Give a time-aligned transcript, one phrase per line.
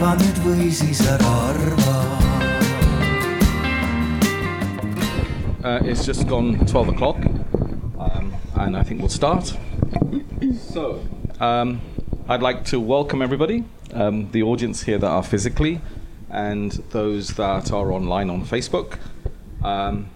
[0.00, 1.98] nüüd või siis ära arva
[5.60, 7.18] Uh, it's just gone 12 o'clock,
[7.98, 9.52] um, and I think we'll start.
[10.72, 11.02] So,
[11.38, 11.82] um,
[12.30, 15.82] I'd like to welcome everybody, um, the audience here that are physically,
[16.30, 18.98] and those that are online on Facebook.
[19.62, 20.08] Um,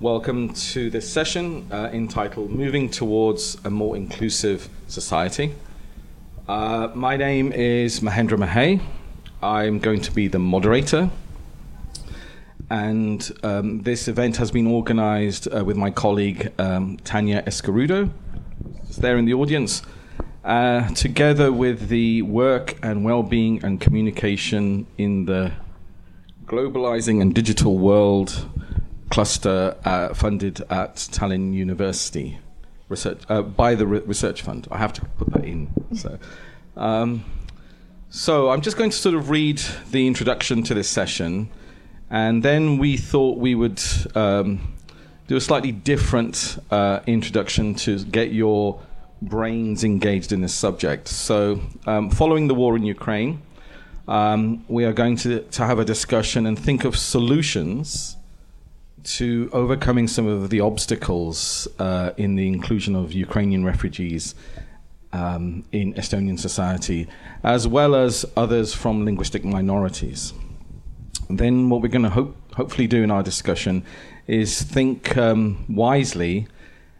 [0.00, 5.54] welcome to this session uh, entitled Moving Towards a More Inclusive Society.
[6.48, 8.80] Uh, my name is Mahendra Mahay.
[9.46, 11.08] I'm going to be the moderator
[12.68, 18.10] and um, this event has been organized uh, with my colleague um, Tanya Escarudo,
[18.84, 19.82] who's there in the audience,
[20.44, 25.52] uh, together with the work and well-being and communication in the
[26.46, 28.48] globalizing and digital world
[29.10, 32.40] cluster uh, funded at Tallinn University
[32.88, 34.66] research uh, by the Re- research fund.
[34.72, 35.70] I have to put that in.
[35.94, 36.18] So.
[36.76, 37.24] Um,
[38.16, 41.50] so I'm just going to sort of read the introduction to this session,
[42.08, 43.82] and then we thought we would
[44.14, 44.74] um,
[45.26, 48.80] do a slightly different uh, introduction to get your
[49.20, 51.08] brains engaged in this subject.
[51.08, 53.42] So, um, following the war in Ukraine,
[54.08, 58.16] um, we are going to, to have a discussion and think of solutions
[59.04, 64.34] to overcoming some of the obstacles uh, in the inclusion of Ukrainian refugees
[65.16, 67.08] um, in Estonian society,
[67.42, 70.34] as well as others from linguistic minorities.
[71.30, 73.84] Then, what we're going to hope, hopefully do in our discussion
[74.26, 76.46] is think um, wisely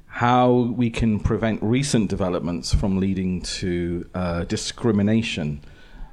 [0.07, 0.51] how
[0.81, 5.61] we can prevent recent developments from leading to uh, discrimination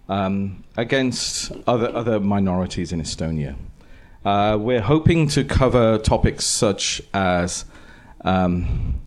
[0.10, 3.56] um, against other, other minorities in Estonia.
[4.26, 7.66] Uh, we're hoping to cover topics such as
[8.26, 9.00] um,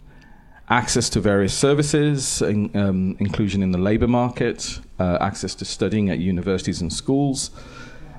[0.68, 6.10] access to various services, in, um, inclusion in the labor market, uh, access to studying
[6.10, 7.50] at universities and schools,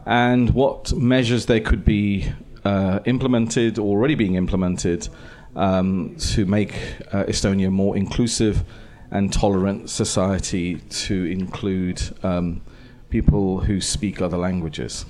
[0.06, 2.31] and what measures there could be
[2.63, 5.09] uh, implemented, already being implemented,
[5.56, 6.74] um, to make
[7.12, 8.63] uh, Estonia more inclusive
[9.12, 12.62] and tolerant society to include um,
[13.09, 15.06] people who speak other languages.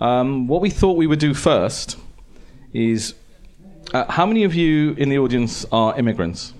[0.00, 1.98] Um, what we thought we would do first
[2.72, 3.14] is
[3.92, 6.54] uh, how many of you in the audience are immigrants?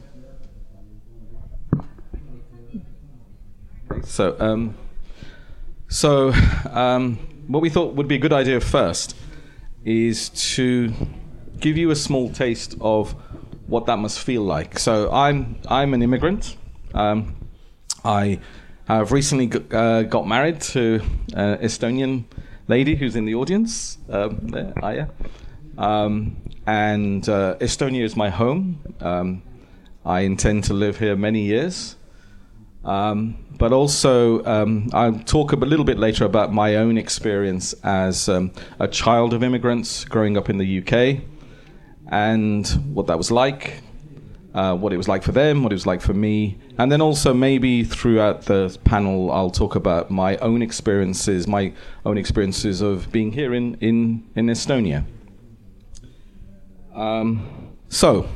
[4.05, 4.75] So, um,
[5.89, 6.33] so
[6.71, 9.17] um, what we thought would be a good idea first
[9.85, 10.93] is to
[11.59, 13.13] give you a small taste of
[13.67, 14.79] what that must feel like.
[14.79, 16.57] So, I'm I'm an immigrant.
[16.95, 17.37] Um,
[18.05, 18.41] I
[18.87, 21.01] have recently g- uh, got married to
[21.35, 22.25] an Estonian
[22.67, 23.99] lady who's in the audience.
[24.09, 25.07] Um, there, Aya.
[25.79, 28.81] Um, and uh, Estonia is my home.
[29.01, 29.43] Um,
[30.05, 31.97] I intend to live here many years.
[32.85, 38.29] Um, but also, um, I'll talk a little bit later about my own experience as
[38.29, 41.23] um, a child of immigrants growing up in the UK
[42.11, 43.83] and what that was like,
[44.55, 46.59] uh, what it was like for them, what it was like for me.
[46.79, 51.75] And then also, maybe throughout the panel, I'll talk about my own experiences, my
[52.07, 55.05] own experiences of being here in, in, in Estonia.
[56.95, 58.29] Um, so,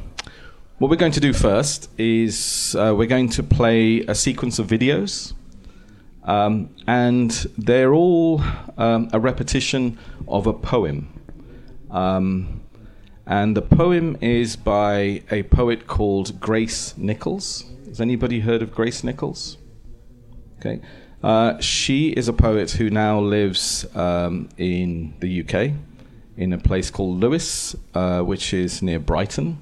[0.78, 4.66] what we're going to do first is uh, we're going to play a sequence of
[4.66, 5.32] videos,
[6.25, 8.42] um, and they're all
[8.76, 9.98] um, a repetition
[10.28, 11.09] of a poem.
[11.91, 12.62] Um,
[13.26, 17.65] and the poem is by a poet called Grace Nichols.
[17.86, 19.56] Has anybody heard of Grace Nichols?
[20.59, 20.81] Okay.
[21.22, 25.72] Uh, she is a poet who now lives um, in the UK,
[26.37, 29.59] in a place called Lewes, uh, which is near Brighton.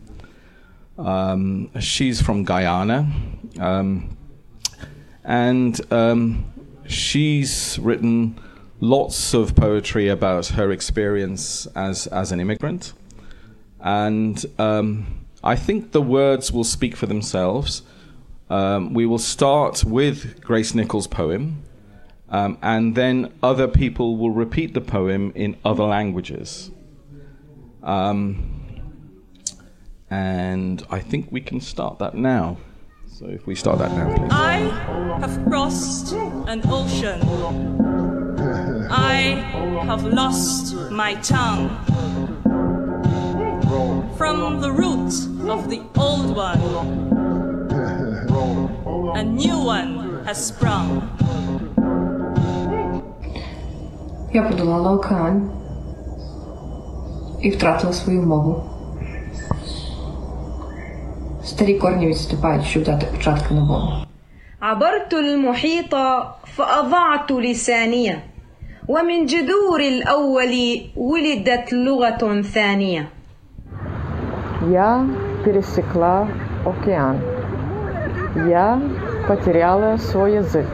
[0.98, 3.10] Um, she's from Guyana,
[3.58, 4.16] um,
[5.24, 6.52] and um,
[6.86, 8.38] she's written
[8.80, 12.92] lots of poetry about her experience as as an immigrant,
[13.80, 17.82] and um, I think the words will speak for themselves.
[18.50, 21.62] Um, we will start with Grace Nichols' poem,
[22.32, 26.70] um, and then other people will repeat the poem in other languages.
[27.82, 28.88] Um,
[30.08, 32.56] and I think we can start that now.
[33.06, 34.32] So if we start that now, please.
[34.32, 34.54] I
[35.20, 37.20] have crossed an ocean.
[38.90, 39.20] I
[39.84, 41.68] have lost my tongue.
[44.16, 45.12] From the root
[45.50, 46.60] of the old one,
[49.16, 51.21] a new one has sprung.
[54.33, 55.49] Я подолала океан
[57.41, 58.63] і втратила свою мову.
[61.43, 63.91] Старі корні відступають, щоб дати початки новому.
[64.61, 65.95] عبرت المحيط
[66.55, 68.15] فأضعت لساني
[68.87, 73.07] ومن جذور الأول ولدت لغة ثانية
[74.71, 75.07] Я
[75.45, 76.27] пересекла
[76.65, 77.21] океан.
[78.47, 78.81] Я
[79.27, 80.67] потеряла свой язык.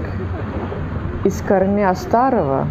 [1.25, 2.67] Из корня старого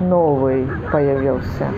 [0.00, 1.70] новый появился.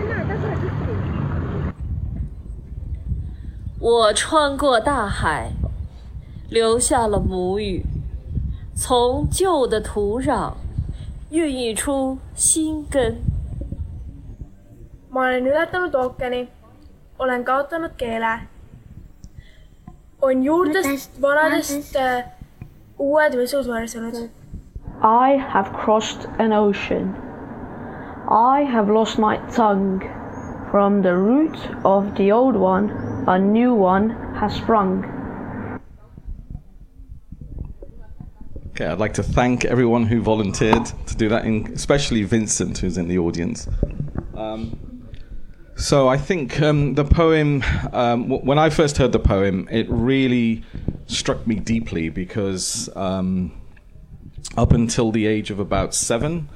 [3.79, 5.51] 我穿过大海，
[6.49, 7.85] 留下了母语，
[8.75, 10.53] 从旧的土壤
[11.29, 13.17] 孕育出新根。
[15.11, 16.47] Ma olen ületanud ookeani,
[17.17, 18.47] olen kaotanud keele.
[20.21, 22.25] on juurtest vanadest äh,
[22.99, 24.29] uued võsud võrsunud.
[25.01, 27.15] I have crossed an ocean.
[28.28, 30.00] I have lost my tongue.
[30.70, 32.90] From the root of the old one,
[33.28, 35.04] a new one has sprung.
[38.70, 43.06] Okay, I'd like to thank everyone who volunteered to do that, especially Vincent, who's in
[43.06, 43.68] the audience.
[44.36, 45.06] Um,
[45.76, 47.62] so I think um, the poem,
[47.92, 50.64] um, w- when I first heard the poem, it really
[51.06, 53.52] struck me deeply because um,
[54.56, 56.48] up until the age of about seven,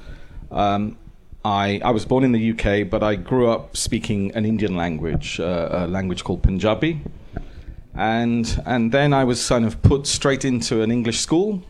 [0.51, 0.97] um,
[1.45, 5.39] I, I was born in the UK, but I grew up speaking an Indian language,
[5.39, 7.01] uh, a language called Punjabi.
[7.95, 11.63] And, and then I was kind of put straight into an English school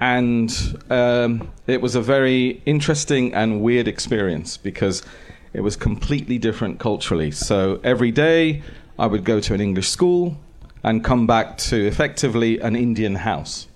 [0.00, 5.02] and um, it was a very interesting and weird experience because
[5.52, 7.30] it was completely different culturally.
[7.30, 8.62] So every day
[8.98, 10.38] I would go to an English school
[10.82, 13.68] and come back to effectively an Indian house.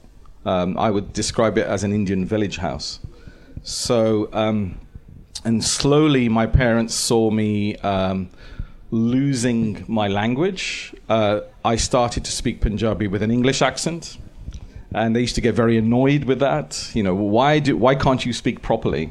[0.46, 3.00] Um, I would describe it as an Indian village house.
[3.62, 4.78] So, um,
[5.44, 8.31] and slowly my parents saw me um,
[8.90, 10.94] losing my language.
[11.08, 14.19] Uh, I started to speak Punjabi with an English accent
[14.94, 16.90] and they used to get very annoyed with that.
[16.94, 19.10] You know, why do why can't you speak properly?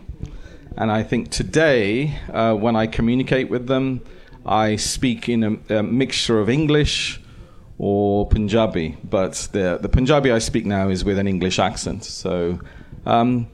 [0.78, 4.02] And I think today, uh, when I communicate with them,
[4.46, 7.22] I speak in a, a mixture of English
[7.78, 8.98] or Punjabi.
[9.04, 12.06] But the the Punjabi I speak now is with an English accent.
[12.06, 12.60] So.
[13.06, 13.48] Um,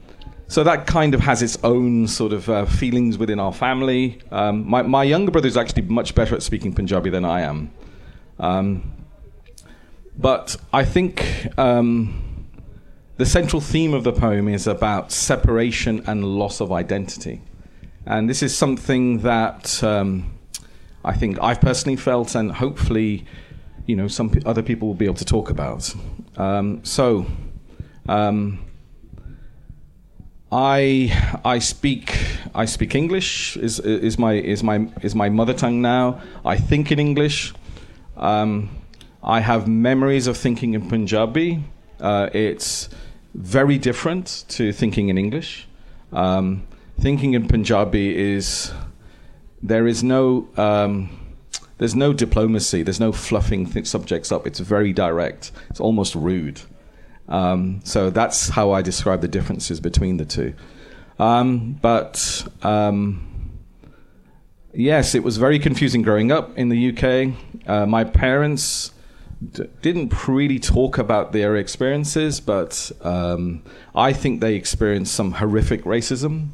[0.50, 4.18] so that kind of has its own sort of uh, feelings within our family.
[4.32, 7.70] Um, my, my younger brother is actually much better at speaking Punjabi than I am.
[8.40, 8.92] Um,
[10.18, 12.48] but I think um,
[13.16, 17.42] the central theme of the poem is about separation and loss of identity.
[18.04, 20.36] And this is something that um,
[21.04, 23.24] I think I've personally felt, and hopefully,
[23.86, 25.94] you know, some p- other people will be able to talk about.
[26.36, 27.26] Um, so,
[28.08, 28.64] um,
[30.52, 31.12] I
[31.44, 32.18] I speak
[32.54, 36.20] I speak English is is my is my is my mother tongue now.
[36.44, 37.54] I think in English.
[38.16, 38.70] Um,
[39.22, 41.62] I have memories of thinking in Punjabi.
[42.00, 42.88] Uh, it's
[43.34, 45.68] very different to thinking in English.
[46.12, 46.66] Um,
[46.98, 48.72] thinking in Punjabi is
[49.62, 51.10] there is no um,
[51.78, 52.82] there's no diplomacy.
[52.82, 54.46] There's no fluffing th- subjects up.
[54.46, 55.52] It's very direct.
[55.70, 56.60] It's almost rude.
[57.30, 60.54] Um, so that's how I describe the differences between the two.
[61.18, 63.52] Um, but um,
[64.74, 67.34] yes, it was very confusing growing up in the UK.
[67.66, 68.92] Uh, my parents
[69.52, 73.62] d- didn't really talk about their experiences, but um,
[73.94, 76.48] I think they experienced some horrific racism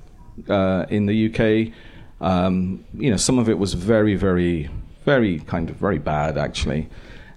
[0.49, 1.73] uh, in the UK.
[2.21, 4.68] Um, you know, some of it was very, very,
[5.04, 6.88] very kind of very bad, actually.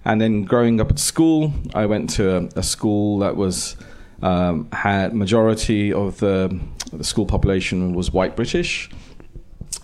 [0.04, 3.76] And then growing up at school, I went to a, a school that was
[4.22, 6.58] um, had majority of the,
[6.92, 8.90] the school population was white British,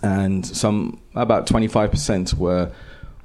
[0.03, 2.71] and some about 25% were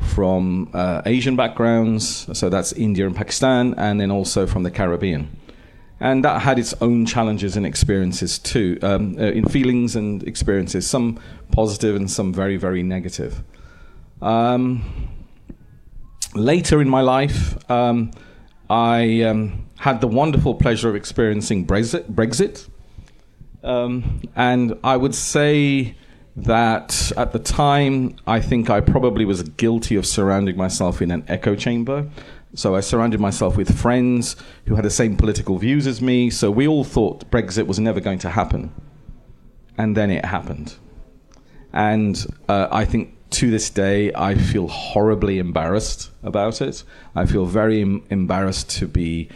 [0.00, 5.36] from uh, Asian backgrounds, so that's India and Pakistan, and then also from the Caribbean.
[6.00, 10.88] And that had its own challenges and experiences too, um, uh, in feelings and experiences,
[10.88, 11.20] some
[11.52, 13.42] positive and some very, very negative.
[14.20, 14.82] Um,
[16.34, 18.10] later in my life, um,
[18.70, 22.10] I um, had the wonderful pleasure of experiencing Brexit.
[22.12, 22.68] Brexit.
[23.62, 25.94] Um, and I would say
[26.36, 31.24] that at the time, I think I probably was guilty of surrounding myself in an
[31.28, 32.08] echo chamber.
[32.54, 34.36] So I surrounded myself with friends
[34.66, 36.30] who had the same political views as me.
[36.30, 38.72] So we all thought Brexit was never going to happen.
[39.78, 40.74] And then it happened.
[41.72, 46.84] And uh, I think to this day, I feel horribly embarrassed about it.
[47.14, 49.28] I feel very em- embarrassed to be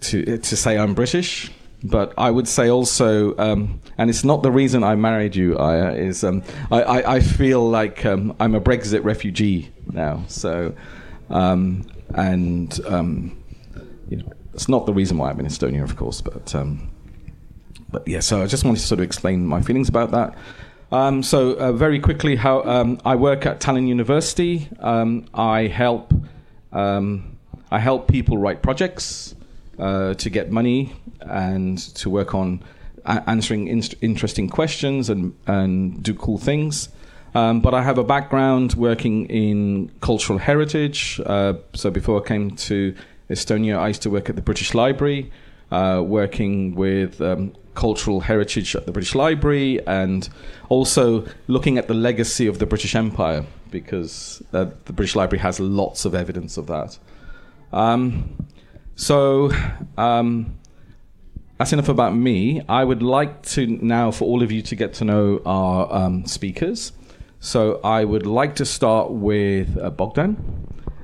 [0.00, 1.50] to to say I'm British.
[1.82, 5.92] But I would say also, um, and it's not the reason I married you, Aya,
[5.94, 10.22] is um, I, I, I feel like um, I'm a Brexit refugee now.
[10.28, 10.74] So,
[11.30, 13.42] um, and um,
[14.10, 16.90] you know, that's not the reason why I'm in Estonia, of course, but um,
[17.90, 18.20] but yeah.
[18.20, 20.36] So I just wanted to sort of explain my feelings about that.
[20.92, 24.68] Um, so uh, very quickly, how um, I work at Tallinn University.
[24.80, 26.12] Um, I help
[26.72, 27.38] um,
[27.70, 29.36] I help people write projects
[29.78, 32.62] uh, to get money and to work on
[33.04, 36.88] a- answering inst- interesting questions and and do cool things.
[37.36, 41.20] Um, but I have a background working in cultural heritage.
[41.24, 42.92] Uh, so before I came to
[43.30, 45.30] Estonia, I used to work at the British Library,
[45.70, 50.28] uh, working with um, cultural heritage at the British Library and
[50.68, 55.58] also looking at the legacy of the British Empire because uh, the British Library has
[55.58, 56.98] lots of evidence of that.
[57.72, 58.36] Um,
[58.96, 59.50] so
[59.96, 60.58] um,
[61.56, 62.60] that's enough about me.
[62.68, 66.26] I would like to now for all of you to get to know our um,
[66.26, 66.92] speakers.
[67.38, 70.36] So I would like to start with uh, Bogdan.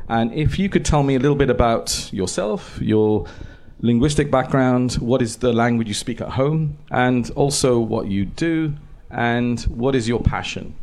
[0.08, 3.26] And if you could tell me a little bit about yourself, your
[3.80, 8.74] linguistic background, what is the language you speak at home, and also what you do,
[9.10, 10.74] and what is your passion?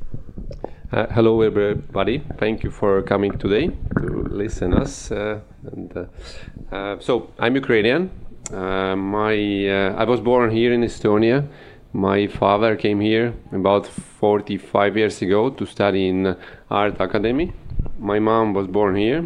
[0.91, 2.23] Uh, hello, everybody.
[2.37, 5.11] Thank you for coming today to listen us.
[5.11, 5.39] Uh,
[5.71, 8.11] and uh, uh so I'm Ukrainian.
[8.51, 9.33] Uh, my
[9.67, 11.47] uh, I was born here in Estonia.
[11.93, 16.35] My father came here about 45 years ago to study in
[16.69, 17.53] art academy.
[17.99, 19.23] My mom was born here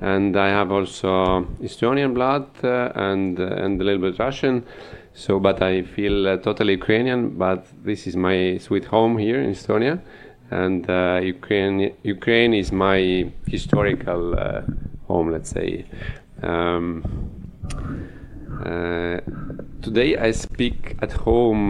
[0.00, 4.64] and I have also Estonian blood uh, and uh, and a little bit Russian.
[5.12, 7.36] So, but I feel uh, totally Ukrainian.
[7.36, 10.00] But this is my sweet home here in Estonia,
[10.50, 14.62] and uh, Ukraine Ukraine is my historical uh,
[15.06, 15.30] home.
[15.30, 15.84] Let's say.
[16.42, 17.04] Um,
[18.64, 19.20] uh,
[19.82, 21.68] today I speak at home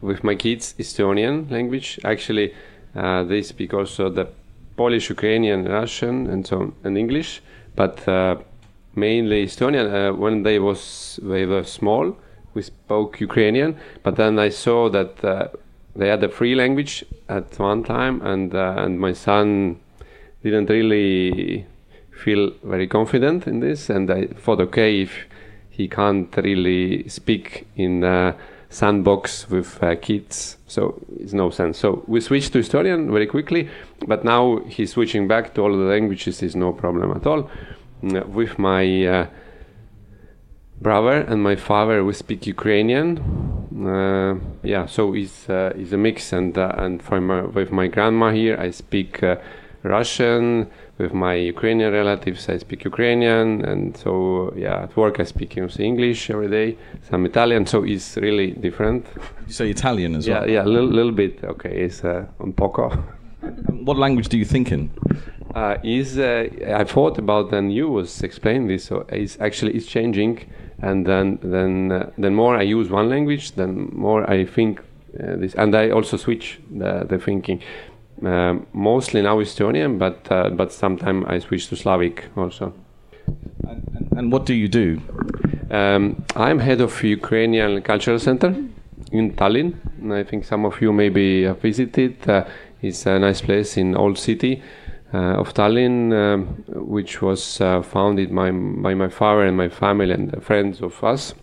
[0.00, 2.00] with my kids Estonian language.
[2.04, 2.54] Actually,
[2.94, 4.26] they speak also the
[4.76, 7.42] Polish, Ukrainian, Russian, and so and English
[7.80, 8.36] but uh,
[8.94, 9.86] mainly Estonian.
[9.88, 12.14] Uh, when they was they were small,
[12.54, 13.70] we spoke Ukrainian,
[14.02, 15.48] but then I saw that uh,
[15.96, 19.80] they had a free language at one time, and uh, and my son
[20.42, 21.66] didn't really
[22.22, 25.12] feel very confident in this, and I thought, okay, if
[25.70, 28.04] he can't really speak in
[28.70, 31.78] sandbox with uh, kids, so it's no sense.
[31.78, 33.68] So we switched to Estonian very quickly,
[34.06, 37.50] but now he's switching back to all the languages is no problem at all.
[38.02, 39.26] Mm, with my uh,
[40.80, 43.18] brother and my father, we speak Ukrainian.
[43.86, 47.88] Uh, yeah, so it's uh, it's a mix, and uh, and for my, with my
[47.88, 49.36] grandma here, I speak uh,
[49.82, 55.56] Russian with my Ukrainian relatives, I speak Ukrainian, and so yeah, at work I speak
[55.56, 56.68] you know, English every day,
[57.08, 59.06] some Italian, so it's really different.
[59.46, 60.50] You say Italian as yeah, well?
[60.50, 61.34] Yeah, a little, little bit.
[61.52, 62.84] Okay, it's uh, un poco.
[63.88, 64.90] what language do you think in?
[65.54, 66.46] Uh, is uh,
[66.82, 70.48] I thought about then you was explaining this, so it's actually it's changing,
[70.80, 74.80] and then then uh, then more I use one language, then more I think
[75.18, 77.60] uh, this, and I also switch the, the thinking.
[78.22, 82.74] Um, mostly now Estonian, but uh, but sometimes I switch to Slavic also.
[83.66, 85.00] And, and, what do you do?
[85.70, 88.54] Um, I'm head of Ukrainian Cultural Center
[89.12, 89.74] in Tallinn.
[90.12, 92.28] I think some of you maybe have visited.
[92.28, 92.44] Uh,
[92.82, 94.62] it's a nice place in old city
[95.14, 100.12] uh, of Tallinn, um, which was uh, founded by, by my father and my family
[100.12, 101.34] and friends of us.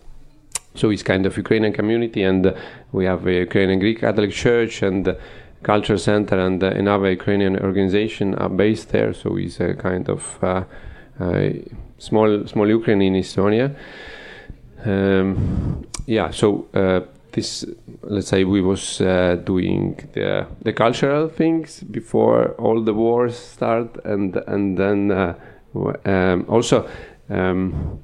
[0.74, 2.54] So it's kind of Ukrainian community, and
[2.92, 5.16] we have a Ukrainian Greek Catholic Church and
[5.62, 9.12] Culture Center and uh, another Ukrainian organization are based there.
[9.12, 10.64] So it's a kind of uh,
[11.20, 11.50] uh,
[11.98, 13.74] small small Ukraine in Estonia.
[14.84, 17.00] Um, yeah, so uh,
[17.32, 17.64] this
[18.02, 23.98] let's say we was uh, doing the the cultural things before all the wars start,
[24.04, 25.34] and and then uh,
[26.04, 26.88] um, also.
[27.30, 28.00] Um,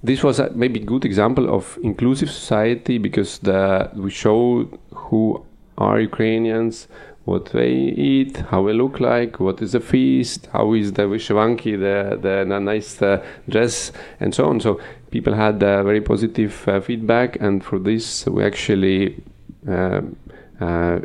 [0.00, 5.44] this was a maybe good example of inclusive society because the we showed who
[5.78, 6.88] are Ukrainians,
[7.24, 11.78] what they eat, how they look like, what is the feast, how is the vyshyvanki,
[11.78, 14.60] the, the, nice uh, dress, and so on.
[14.60, 14.80] So
[15.10, 19.22] people had uh, very positive uh, feedback, and for this we actually
[19.66, 20.16] um,
[20.60, 21.00] uh,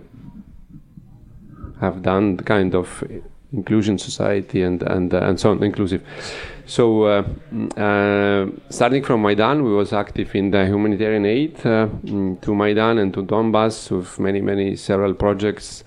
[1.80, 3.04] have done kind of
[3.54, 6.02] inclusion society and and uh, and so on inclusive.
[6.66, 7.24] So uh,
[7.78, 11.88] uh, starting from Maidan, we was active in the humanitarian aid uh,
[12.42, 15.84] to Maidan and to Donbass with many many several projects.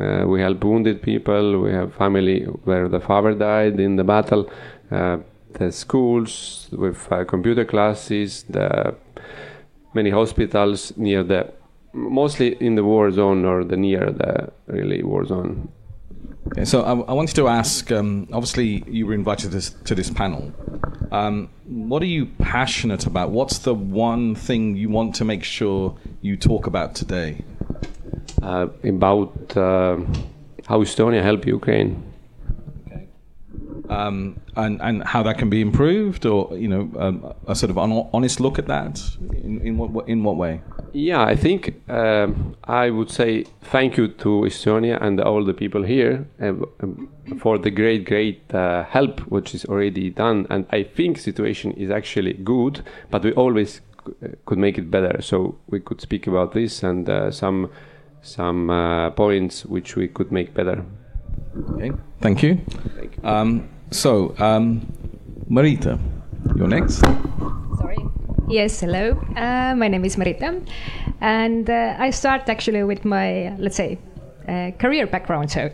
[0.00, 1.60] Uh, we help wounded people.
[1.60, 4.50] We have family where the father died in the battle.
[4.90, 5.18] Uh,
[5.54, 8.44] the schools with computer classes.
[8.50, 8.94] The
[9.94, 11.50] many hospitals near the
[11.94, 15.68] mostly in the war zone or the near the really war zone
[16.64, 17.90] So I, I, wanted to ask.
[17.92, 20.52] Um, obviously, you were invited to this, to this panel,
[21.12, 23.30] Um, what are you passionate about?
[23.30, 27.44] What's the one thing you want to make sure you talk about today?
[28.42, 29.96] Uh, about uh,
[30.66, 32.02] how Estonia helped Ukraine.
[33.88, 37.76] Um, and, and how that can be improved, or you know, um, a sort of
[37.76, 39.00] hon- honest look at that.
[39.44, 40.60] In, in what in what way?
[40.92, 45.82] Yeah, I think um, I would say thank you to Estonia and all the people
[45.82, 50.46] here um, um, for the great, great uh, help which is already done.
[50.48, 55.20] And I think situation is actually good, but we always c- could make it better.
[55.20, 57.70] So we could speak about this and uh, some
[58.22, 60.84] some uh, points which we could make better.
[61.74, 62.58] Okay, thank you.
[62.96, 63.28] Thank you.
[63.28, 64.80] Um, so, um,
[65.50, 65.98] Marita,
[66.56, 67.00] you're next.
[67.78, 67.98] Sorry.
[68.48, 69.12] Yes, hello.
[69.36, 70.64] Uh, my name is Marita,
[71.20, 73.98] and uh, I start actually with my, let's say,
[74.48, 75.50] uh, career background.
[75.50, 75.70] So, uh,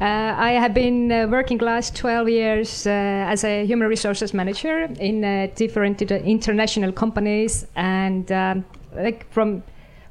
[0.00, 5.50] I have been uh, working last 12 years uh, as a human resources manager in
[5.54, 8.64] different international companies, and um,
[8.94, 9.62] like from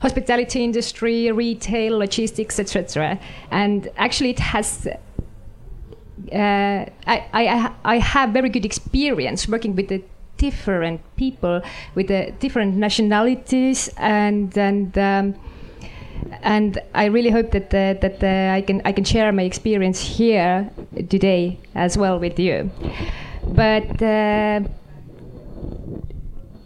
[0.02, 3.20] hospitality industry, retail, logistics, etc.
[3.52, 4.88] And actually, it has
[6.32, 10.02] uh, I, I, I have very good experience working with the
[10.40, 11.62] different people
[11.96, 15.36] with the different nationalities and and um,
[16.42, 20.00] and I really hope that uh, that uh, I can I can share my experience
[20.00, 20.70] here
[21.10, 22.72] today as well with you.
[23.44, 24.62] But uh,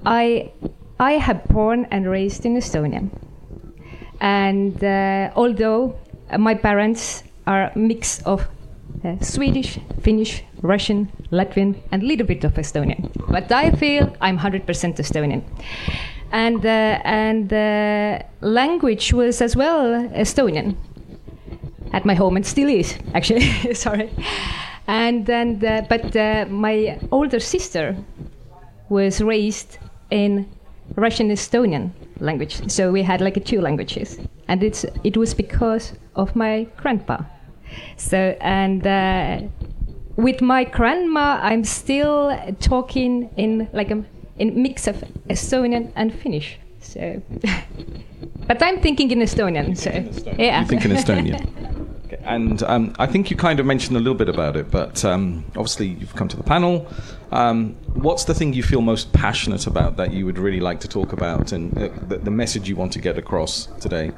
[0.05, 0.51] I
[0.99, 3.09] I have born and raised in Estonia,
[4.21, 5.95] and uh, although
[6.37, 8.47] my parents are a mix of
[9.03, 13.09] uh, Swedish, Finnish, Russian, Latvian, and a little bit of Estonian.
[13.29, 15.43] But I feel I'm 100% Estonian.
[16.31, 20.75] And, uh, and the language was as well Estonian
[21.91, 23.73] at my home, and still is, actually.
[23.73, 24.09] Sorry.
[24.87, 27.95] And uh, but uh, my older sister
[28.89, 29.77] was raised
[30.11, 30.49] in
[30.95, 32.69] Russian Estonian language.
[32.71, 34.19] So we had like two languages.
[34.47, 37.23] And it's, it was because of my grandpa.
[37.97, 39.41] So, and uh,
[40.15, 44.03] with my grandma, I'm still talking in like a
[44.39, 46.57] in mix of Estonian and Finnish.
[46.79, 47.21] So,
[48.47, 49.77] but I'm thinking in Estonian.
[49.77, 49.89] So,
[50.37, 50.61] yeah.
[50.61, 51.47] You think in Estonian.
[52.23, 55.03] Okay, And um, I think you kind of mentioned a little bit about it, but
[55.05, 56.87] um, obviously you've come to the panel.
[57.31, 60.87] Um, what's the thing you feel most passionate about that you would really like to
[60.87, 64.11] talk about, and uh, the, the message you want to get across today?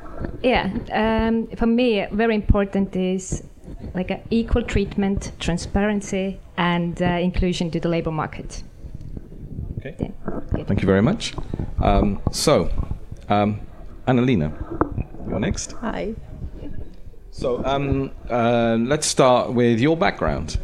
[0.43, 3.43] Yeah, um, for me, very important is
[3.93, 8.63] like a equal treatment, transparency, and uh, inclusion to the labor market.
[9.79, 10.11] Okay.
[10.65, 11.35] Thank you very much.
[11.81, 12.71] Um, so,
[13.29, 13.59] um,
[14.07, 14.51] Annalena,
[15.29, 15.73] you're next.
[15.73, 16.15] Hi.
[17.35, 20.57] So um, uh, let's start with your background.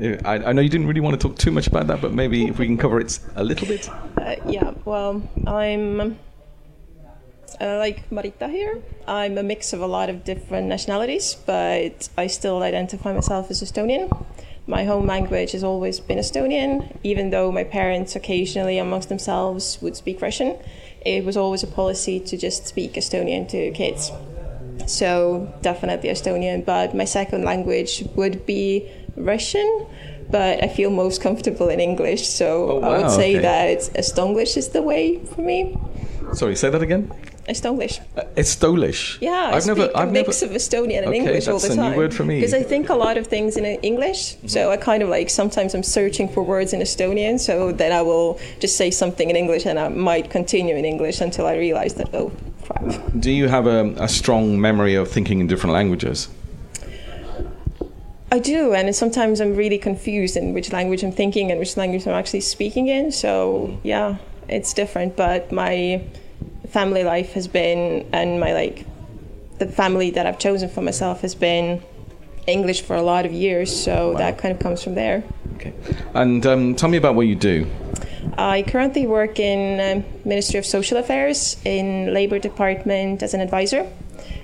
[0.00, 2.46] I, I know you didn't really want to talk too much about that, but maybe
[2.46, 3.90] if we can cover it a little bit.
[4.16, 6.16] Uh, yeah, well, I'm
[7.60, 8.80] uh, like Marita here.
[9.08, 13.60] I'm a mix of a lot of different nationalities, but I still identify myself as
[13.60, 14.24] Estonian.
[14.68, 19.96] My home language has always been Estonian, even though my parents occasionally, amongst themselves, would
[19.96, 20.60] speak Russian.
[21.04, 24.12] It was always a policy to just speak Estonian to kids.
[24.86, 29.86] So, definitely Estonian, but my second language would be Russian
[30.30, 32.26] but I feel most comfortable in English.
[32.28, 33.42] So Oh, I would say okay.
[33.42, 35.76] that Estonglish is the way for me.
[36.32, 37.10] Sorry, say that again.
[37.48, 38.00] Estonglish.
[38.16, 39.18] Uh, Estolish.
[39.20, 39.90] Yeah, I've speak never.
[39.94, 40.54] a I've mix never.
[40.54, 41.76] of Estonian and Okay, English all the time.
[41.76, 42.36] that's a new word for me.
[42.36, 45.74] Because I think a lot of things in English, so I kind of like sometimes
[45.74, 49.64] I'm searching for words in Estonian, so then I will just say something in English
[49.66, 52.30] and I might continue in English until I realize that oh
[52.64, 52.84] crap.
[53.18, 56.28] Do you have a, a strong memory of thinking in different languages?
[58.30, 62.06] I do, and sometimes I'm really confused in which language I'm thinking and which language
[62.06, 63.10] I'm actually speaking in.
[63.10, 64.16] So yeah,
[64.48, 65.16] it's different.
[65.16, 66.02] But my
[66.70, 68.86] family life has been, and my like,
[69.58, 71.82] the family that I've chosen for myself has been
[72.46, 73.74] English for a lot of years.
[73.84, 75.22] So that kind of comes from there.
[75.56, 75.74] Okay.
[76.14, 77.66] And um, tell me about what you do.
[78.36, 83.90] I currently work in um, Ministry of Social Affairs in Labour Department as an advisor,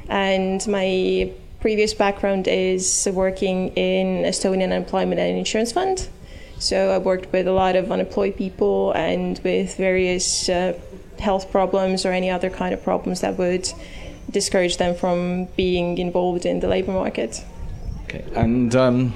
[0.08, 6.08] and my previous background is working in Estonian Employment and Insurance Fund.
[6.58, 10.78] So I worked with a lot of unemployed people and with various uh,
[11.20, 13.68] health problems or any other kind of problems that would
[14.30, 17.44] discourage them from being involved in the labour market.
[18.04, 18.24] Okay.
[18.34, 19.12] And um,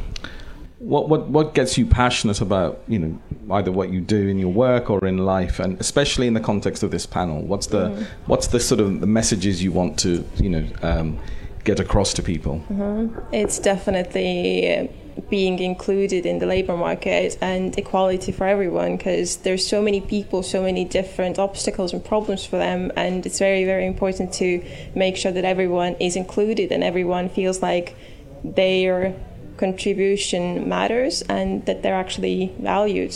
[0.79, 3.19] what what what gets you passionate about you know
[3.53, 6.83] either what you do in your work or in life, and especially in the context
[6.83, 7.43] of this panel?
[7.43, 8.07] What's the Mm.
[8.27, 11.19] what's the sort of the messages you want to you know um,
[11.65, 12.63] get across to people?
[12.73, 13.11] Mhm.
[13.33, 14.89] It's definitely
[15.31, 20.43] being included in the labor market and equality for everyone because there's so many people
[20.43, 24.63] so many different obstacles and problems for them and it's very very important to
[24.95, 27.97] make sure that everyone is included and everyone feels like
[28.45, 29.15] their
[29.57, 33.15] contribution matters and that they're actually valued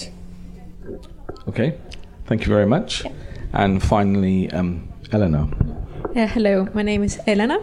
[1.49, 1.77] Okay,
[2.27, 3.05] thank you very much.
[3.53, 5.49] And finally, um, Eleanor.
[6.15, 7.59] Yeah, hello, my name is Elena.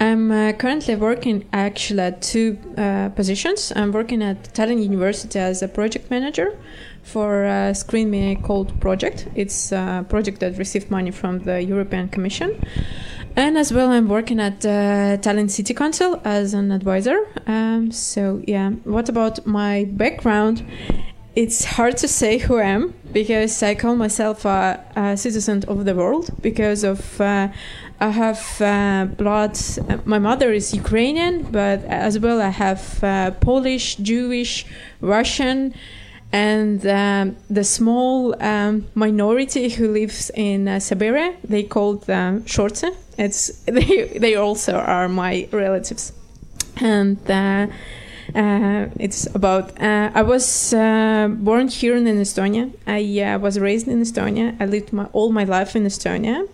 [0.00, 3.72] I'm uh, currently working actually at two uh, positions.
[3.76, 6.58] I'm working at Tallinn University as a project manager
[7.04, 9.28] for uh, Screen Me Code project.
[9.36, 12.60] It's a project that received money from the European Commission.
[13.36, 17.28] And as well, I'm working at uh, Tallinn City Council as an advisor.
[17.46, 20.64] Um, so, yeah, what about my background?
[21.36, 25.84] It's hard to say who I am because I call myself a, a citizen of
[25.84, 27.48] the world because of uh,
[28.00, 29.58] I have uh, blood.
[30.04, 34.64] My mother is Ukrainian, but as well I have uh, Polish, Jewish,
[35.00, 35.74] Russian,
[36.30, 41.34] and um, the small um, minority who lives in uh, Siberia.
[41.42, 42.90] They called them Shortse.
[43.18, 46.12] It's they they also are my relatives,
[46.76, 47.18] and.
[48.34, 49.80] Uh, it's about.
[49.80, 52.72] Uh, I was uh, born here in Estonia.
[52.86, 54.56] I uh, was raised in Estonia.
[54.60, 56.48] I lived my, all my life in Estonia,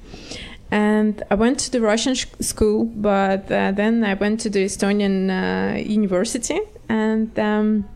[0.70, 2.84] and I went to the Russian sh- school.
[2.84, 7.88] But uh, then I went to the Estonian university, and um,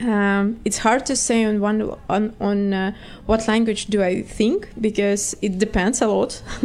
[0.00, 2.92] um, it's hard to say on one on on uh,
[3.24, 6.42] what language do I think because it depends a lot.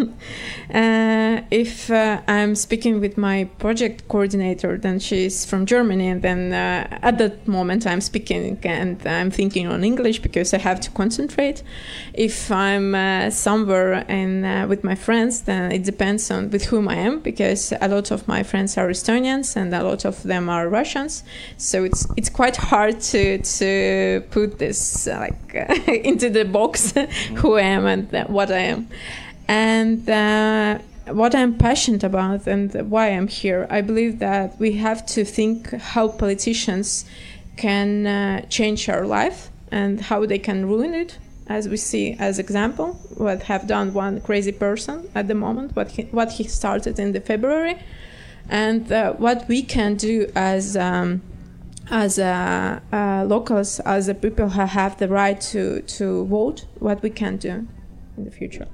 [0.74, 6.52] uh, if uh, I'm speaking with my project coordinator, then she's from Germany, and then
[6.52, 10.92] uh, at that moment I'm speaking and I'm thinking on English because I have to
[10.92, 11.64] concentrate.
[12.14, 16.90] If I'm uh, somewhere and uh, with my friends, then it depends on with whom
[16.90, 20.50] I am because a lot of my friends are Estonians and a lot of them
[20.50, 21.24] are Russians.
[21.56, 26.92] So it's it's quite hard to to put this uh, like into the box
[27.36, 28.88] who I am and what I am,
[29.48, 33.68] and uh, what I'm passionate about and why I'm here.
[33.70, 37.06] I believe that we have to think how politicians
[37.58, 41.18] can uh, change our life and how they can ruin it.
[41.48, 45.92] As we see, as example, what have done one crazy person at the moment, what
[45.92, 47.78] he, what he started in the February,
[48.48, 51.22] and uh, what we can do as um,
[51.92, 52.80] as uh,
[53.28, 57.68] locals, as a people who have the right to, to vote, what we can do
[58.18, 58.68] in the future.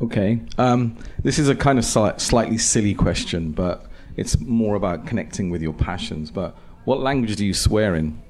[0.00, 0.40] Okay.
[0.56, 5.50] Um, this is a kind of sli- slightly silly question, but it's more about connecting
[5.50, 6.30] with your passions.
[6.30, 8.20] But what language do you swear in?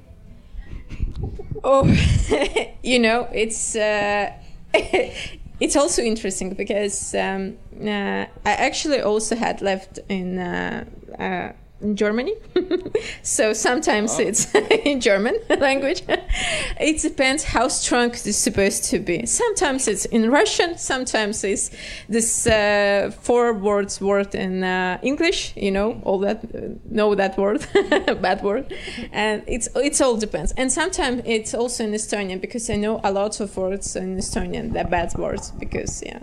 [1.62, 1.84] Oh,
[2.82, 4.32] you know, it's uh,
[5.60, 10.38] it's also interesting because um, uh, I actually also had left in.
[10.38, 10.84] Uh,
[11.18, 12.34] uh, in Germany,
[13.22, 14.22] so sometimes Oh.
[14.22, 16.02] it's in German language.
[16.80, 19.26] it depends how strong it's supposed to be.
[19.26, 20.78] Sometimes it's in Russian.
[20.78, 21.70] Sometimes it's
[22.08, 25.52] this uh, four words word in uh, English.
[25.56, 26.58] You know all that, uh,
[26.90, 27.66] know that word,
[28.20, 28.72] bad word,
[29.12, 30.52] and it's it's all depends.
[30.56, 34.72] And sometimes it's also in Estonian because I know a lot of words in Estonian,
[34.72, 36.20] the bad words because yeah,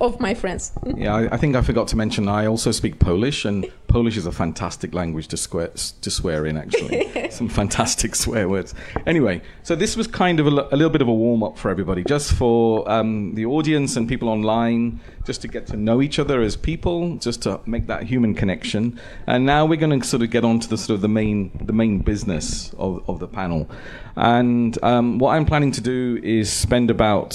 [0.00, 0.72] of my friends.
[0.96, 4.26] Yeah, I, I think I forgot to mention I also speak Polish, and Polish is
[4.26, 5.68] a fantastic language to swear
[6.00, 6.56] to swear in.
[6.56, 8.74] Actually, some fantastic swear words.
[9.06, 11.70] Anyway, so this was kind of a, a little bit of a warm up for
[11.70, 16.18] everybody, just for um, the audience and people online, just to get to know each
[16.18, 18.98] other as people, just to make that human connection.
[19.28, 21.52] And now we're going to sort of get on to the sort of the main
[21.64, 23.70] the main business of, of the panel.
[24.16, 27.34] And um, what I'm planning to do is spend about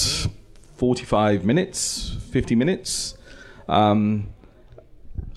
[0.76, 3.16] 45 minutes, 50 minutes.
[3.68, 4.28] Um,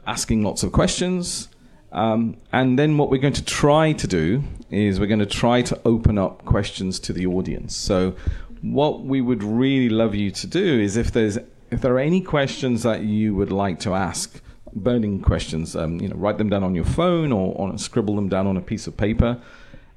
[0.08, 1.50] asking lots of questions.
[1.96, 5.62] Um, and then what we're going to try to do is we're going to try
[5.62, 7.76] to open up questions to the audience.
[7.76, 8.16] So
[8.62, 11.38] what we would really love you to do is if there's
[11.72, 14.42] if there are any questions that you would like to ask,
[14.74, 18.30] burning questions, um, you know, write them down on your phone or on, scribble them
[18.30, 19.42] down on a piece of paper.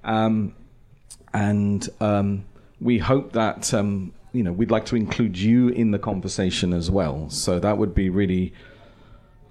[0.04, 0.54] Um,
[1.34, 2.44] and um,
[2.80, 6.92] we hope that um, you know we'd like to include you in the conversation as
[6.92, 7.28] well.
[7.28, 8.54] So that would be really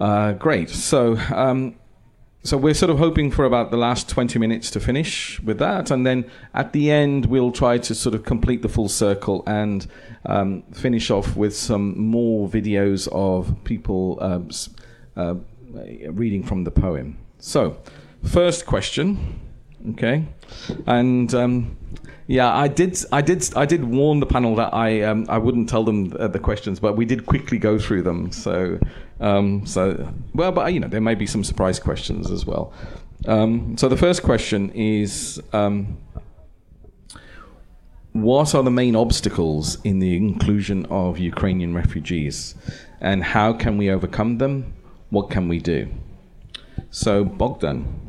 [0.00, 0.70] uh, great.
[0.70, 1.74] So, um,
[2.48, 5.90] so we're sort of hoping for about the last 20 minutes to finish with that,
[5.90, 9.86] and then at the end we'll try to sort of complete the full circle and
[10.24, 14.48] um, finish off with some more videos of people um,
[15.14, 15.34] uh,
[16.10, 17.18] reading from the poem.
[17.38, 17.76] So,
[18.24, 19.40] first question,
[19.90, 20.24] okay,
[20.86, 21.34] and.
[21.34, 21.76] Um,
[22.28, 23.02] yeah, I did.
[23.10, 23.48] I did.
[23.56, 26.78] I did warn the panel that I um, I wouldn't tell them uh, the questions,
[26.78, 28.30] but we did quickly go through them.
[28.32, 28.78] So,
[29.18, 32.70] um, so well, but you know, there may be some surprise questions as well.
[33.26, 35.96] Um, so the first question is um,
[38.12, 42.54] What are the main obstacles in the inclusion of Ukrainian refugees?
[43.00, 44.74] And how can we overcome them?
[45.08, 45.88] What can we do?
[46.90, 48.07] So, Bogdan.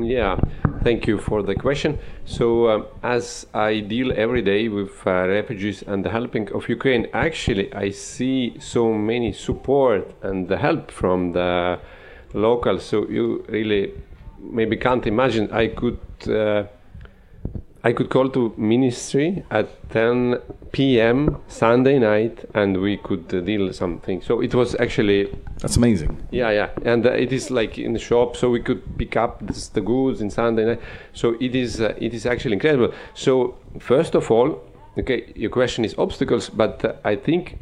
[0.00, 0.40] Yeah,
[0.82, 1.98] thank you for the question.
[2.24, 7.08] So, um, as I deal every day with uh, refugees and the helping of Ukraine,
[7.12, 11.78] actually, I see so many support and the help from the
[12.32, 12.84] locals.
[12.84, 13.92] So, you really
[14.40, 15.50] maybe can't imagine.
[15.52, 16.00] I could.
[16.26, 16.64] Uh,
[17.84, 20.38] I could call to ministry at 10
[20.70, 21.38] p.m.
[21.48, 24.22] Sunday night, and we could uh, deal something.
[24.22, 26.24] So it was actually that's amazing.
[26.30, 29.44] Yeah, yeah, and uh, it is like in the shop, so we could pick up
[29.44, 30.80] this, the goods in Sunday night.
[31.12, 32.94] So it is uh, it is actually incredible.
[33.14, 34.62] So first of all,
[34.96, 37.58] okay, your question is obstacles, but uh, I think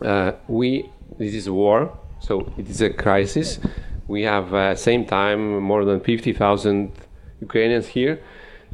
[0.00, 3.60] uh, we this is war, so it is a crisis.
[4.08, 6.92] We have uh, same time more than fifty thousand
[7.42, 8.20] Ukrainians here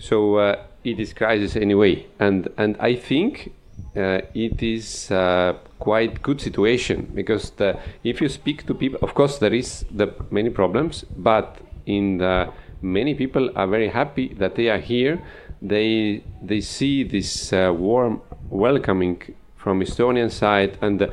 [0.00, 3.52] so uh, it is crisis anyway, and and I think
[3.96, 9.14] uh, it is uh, quite good situation because the, if you speak to people, of
[9.14, 12.50] course there is the many problems, but in the
[12.82, 15.22] many people are very happy that they are here.
[15.60, 19.22] They they see this uh, warm welcoming
[19.56, 21.08] from Estonian side, and uh,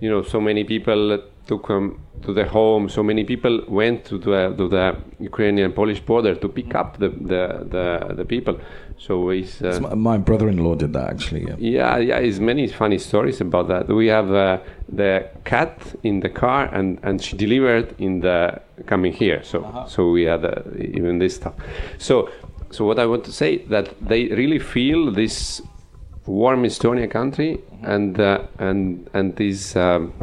[0.00, 2.88] you know so many people took them to the home.
[2.88, 7.08] So many people went to the, to the Ukrainian Polish border to pick up the
[7.08, 8.58] the, the, the people.
[8.98, 11.44] So it's, uh, my, my, brother-in-law did that actually.
[11.46, 12.18] Yeah, yeah, yeah.
[12.18, 13.88] It's many funny stories about that.
[13.88, 19.12] We have uh, the cat in the car, and, and she delivered in the coming
[19.12, 19.42] here.
[19.42, 19.86] So uh-huh.
[19.86, 21.54] so we had uh, even this stuff.
[21.98, 22.30] So
[22.70, 25.60] so what I want to say that they really feel this
[26.24, 27.84] warm Estonia country, mm-hmm.
[27.84, 29.76] and uh, and and this.
[29.76, 30.14] Um,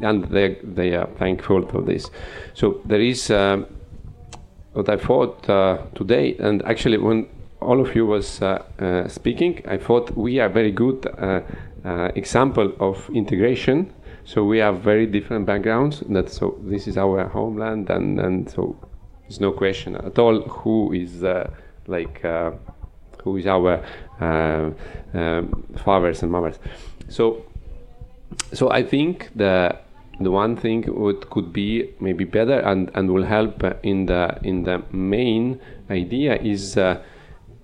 [0.00, 2.10] and they they are thankful for this.
[2.54, 3.66] So there is um,
[4.72, 7.28] what I thought uh, today, and actually when
[7.60, 11.40] all of you was uh, uh, speaking, I thought we are very good uh,
[11.84, 13.92] uh, example of integration.
[14.24, 16.02] So we have very different backgrounds.
[16.08, 18.76] That so this is our homeland, and and so
[19.22, 21.50] there's no question at all who is uh,
[21.86, 22.22] like
[23.24, 23.84] who is our
[24.20, 24.74] um,
[25.76, 26.58] fathers and mothers.
[27.08, 27.44] So
[28.52, 29.76] so I think the
[30.20, 34.64] the one thing would could be maybe better and, and will help in the in
[34.64, 37.02] the main idea is uh,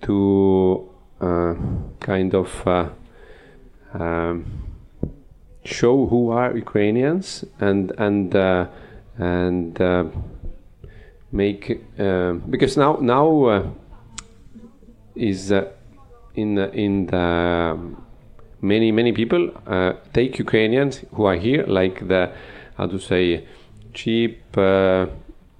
[0.02, 0.88] to
[1.20, 1.54] uh,
[2.00, 2.88] kind of uh,
[3.94, 4.46] um,
[5.64, 8.66] show who are Ukrainians and and uh,
[9.18, 10.04] and uh,
[11.32, 13.74] make uh, because now now
[15.14, 15.52] is
[16.34, 17.78] in in the
[18.60, 22.32] many many people uh, take Ukrainians who are here, like the
[22.76, 23.46] how to say
[23.94, 25.06] cheap uh,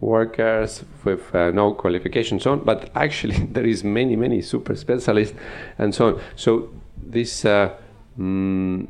[0.00, 2.64] workers with uh, no qualifications, so on.
[2.64, 5.36] But actually, there is many many super specialists
[5.78, 6.20] and so on.
[6.36, 8.86] So this mm,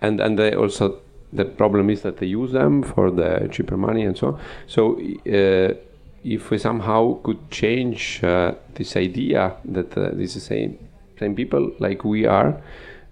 [0.00, 1.00] and and they also
[1.34, 4.40] the problem is that they use them for the cheaper money and so on.
[4.66, 5.74] So uh,
[6.22, 10.78] if we somehow could change uh, this idea that uh, this is same
[11.18, 12.60] same people like we are,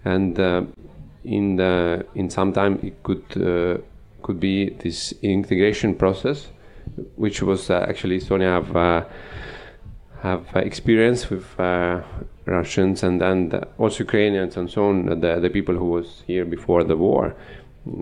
[0.05, 0.63] and uh,
[1.23, 3.77] in the in some time it could uh,
[4.21, 6.47] could be this integration process,
[7.15, 9.07] which was uh, actually Estonia have
[10.21, 11.45] have experience with
[12.45, 16.83] Russians and then also Ukrainians and so on, the, the people who was here before
[16.83, 17.35] the war.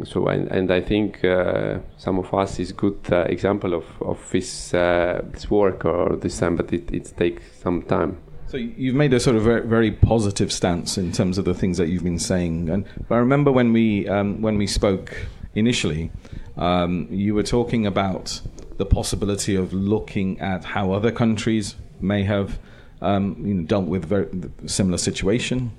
[0.04, 4.20] So and, and I think uh, some of us is good uh, example of of
[4.32, 8.18] this uh, this work or this time, but it, it takes some time.
[8.52, 11.78] So you've made a sort of very, very, positive stance in terms of the things
[11.78, 12.70] that you've been saying.
[12.70, 15.16] And I remember when we um, when we spoke
[15.56, 16.12] initially,
[16.58, 18.42] um, you were talking about
[18.76, 22.60] the possibility of looking at how other countries may have
[23.02, 24.28] um, you know, dealt with very
[24.66, 25.72] similar situation.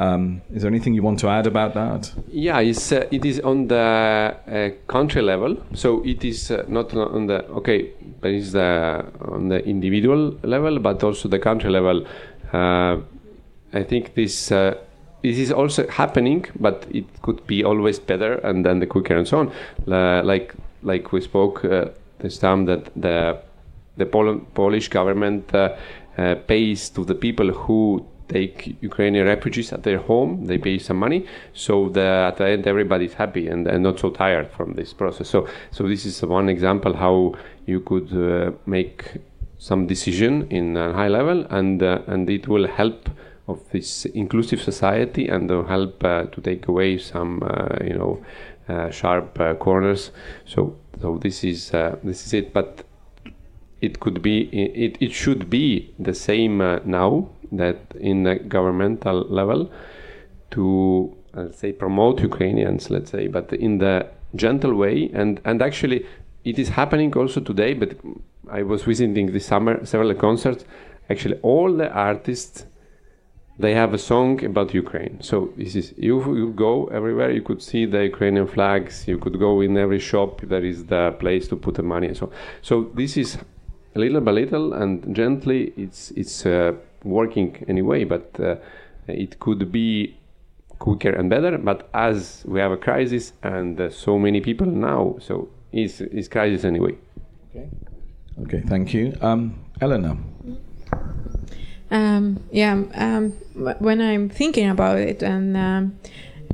[0.00, 2.10] Um, is there anything you want to add about that?
[2.28, 5.58] Yeah, it's, uh, it is on the uh, country level.
[5.74, 7.90] So it is uh, not on the okay,
[8.22, 12.06] but it's the on the individual level, but also the country level.
[12.50, 12.96] Uh,
[13.74, 14.74] I think this uh,
[15.22, 19.28] this is also happening, but it could be always better and then the quicker and
[19.28, 19.52] so on.
[20.26, 23.38] like like we spoke uh, this time that the
[23.98, 25.52] the Pol- Polish government
[26.46, 30.46] pays to the people who take Ukrainian refugees at their home.
[30.46, 31.20] They pay some money,
[31.52, 35.28] so at the end everybody's happy and, and not so tired from this process.
[35.28, 37.34] So so this is one example how
[37.66, 38.98] you could uh, make
[39.58, 43.10] some decision in a high level, and uh, and it will help
[43.48, 47.32] of this inclusive society and uh, help to take away some
[47.84, 48.12] you know
[48.90, 50.12] sharp corners.
[50.44, 51.70] So so this is
[52.04, 52.84] this is it, but
[53.80, 59.26] it could be it, it should be the same uh, now that in the governmental
[59.28, 59.70] level
[60.52, 61.16] to
[61.52, 66.06] say promote Ukrainians, let's say, but in the gentle way, and and actually
[66.44, 67.74] it is happening also today.
[67.74, 67.96] But
[68.50, 70.64] I was visiting this summer several concerts.
[71.08, 72.66] Actually, all the artists
[73.60, 75.18] they have a song about Ukraine.
[75.20, 77.30] So this is you, you go everywhere.
[77.30, 79.06] You could see the Ukrainian flags.
[79.06, 80.40] You could go in every shop.
[80.40, 82.32] There is the place to put the money and so.
[82.62, 83.36] So this is
[83.94, 85.74] little by little and gently.
[85.76, 86.72] It's it's uh,
[87.04, 88.56] working anyway, but uh,
[89.06, 90.16] it could be
[90.78, 91.58] quicker and better.
[91.58, 96.28] But as we have a crisis and uh, so many people now, so it's, it's
[96.28, 96.96] crisis anyway.
[97.50, 97.68] Okay.
[98.42, 98.62] Okay.
[98.66, 100.16] Thank you, um, Elena.
[101.90, 105.98] Um, yeah, um, when I'm thinking about it, and um,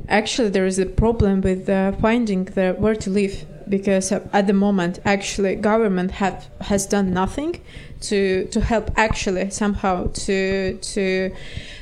[0.09, 4.53] actually there is a problem with uh, finding the where to live because at the
[4.53, 7.61] moment, actually, government have has done nothing
[8.01, 11.31] to to help actually somehow to to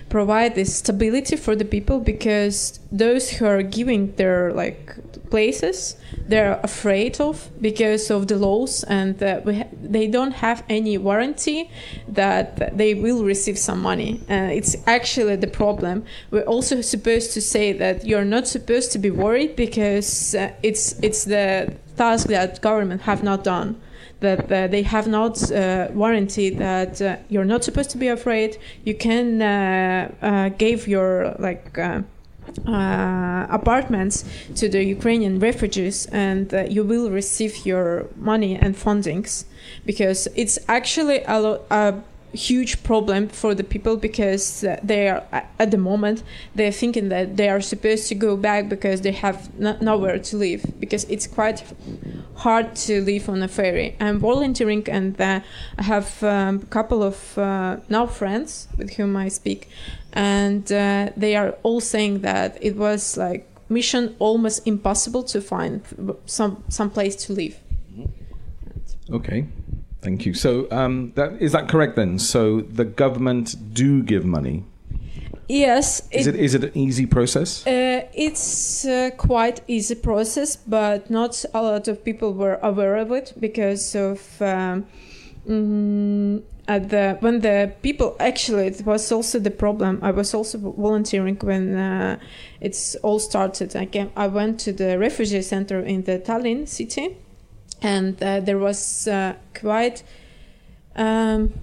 [0.09, 4.95] provide this stability for the people because those who are giving their like
[5.29, 5.97] places
[6.27, 11.69] they're afraid of because of the laws and uh, ha- they don't have any warranty
[12.07, 14.21] that they will receive some money.
[14.29, 16.03] Uh, it's actually the problem.
[16.31, 20.97] We're also supposed to say that you're not supposed to be worried because uh, it's
[21.01, 23.79] it's the task that government have not done
[24.19, 28.57] that uh, they have not uh, warranted that uh, you're not supposed to be afraid.
[28.83, 31.77] You can uh, uh, give your like.
[31.77, 32.01] Uh,
[33.49, 34.23] apartments
[34.55, 39.45] to the Ukrainian refugees, and you will receive your money and fundings
[39.85, 41.61] because it's actually a lot
[42.35, 45.23] huge problem for the people because uh, they are
[45.59, 49.53] at the moment they're thinking that they are supposed to go back because they have
[49.59, 51.63] no- nowhere to live because it's quite
[52.35, 53.95] hard to live on a ferry.
[53.99, 55.39] I'm volunteering and uh,
[55.77, 59.69] i have um, a couple of uh, now friends with whom i speak
[60.13, 65.81] and uh, they are all saying that it was like mission almost impossible to find
[66.25, 67.59] some some place to live.
[69.11, 69.47] Okay
[70.05, 70.35] Thank you.
[70.35, 72.19] So um, that is that correct then?
[72.19, 74.63] So the government do give money.
[75.49, 76.07] Yes.
[76.11, 77.65] Is it, it is it an easy process?
[77.65, 83.11] Uh, it's uh, quite easy process, but not a lot of people were aware of
[83.11, 84.85] it because of um,
[85.47, 89.99] mm, at the when the people actually it was also the problem.
[90.03, 92.19] I was also volunteering when uh,
[92.61, 93.75] it's all started.
[93.75, 94.11] I came.
[94.15, 97.17] I went to the refugee center in the Tallinn city
[97.81, 100.03] and uh, there was uh, quite.
[100.95, 101.53] Um,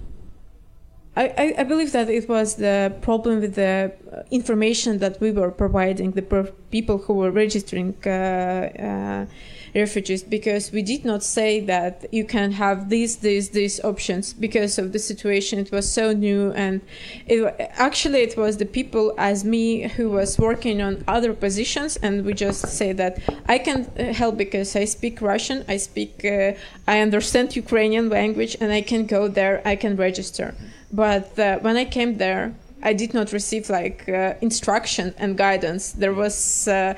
[1.15, 3.93] I, I, believe that it was the problem with the
[4.31, 9.25] information that we were providing the people who were registering uh, uh
[9.75, 14.77] refugees because we did not say that you can have these these these options because
[14.77, 16.81] of the situation it was so new and
[17.25, 17.39] it
[17.77, 22.33] actually it was the people as me who was working on other positions and we
[22.33, 26.51] just say that i can uh, help because i speak russian i speak uh,
[26.87, 30.53] i understand ukrainian language and i can go there i can register
[30.91, 32.53] but uh, when i came there
[32.85, 35.93] I did not receive like uh, instruction and guidance.
[35.93, 36.95] There was, uh,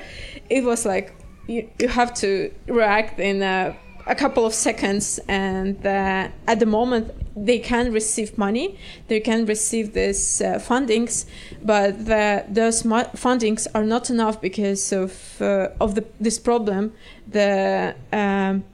[0.50, 1.14] it was like
[1.46, 6.66] you, you have to react in a, a couple of seconds and uh, at the
[6.66, 8.78] moment they can receive money
[9.08, 11.26] they can receive this uh, fundings
[11.62, 16.92] but the, those mo- fundings are not enough because of uh, of the, this problem.
[17.26, 18.64] The um,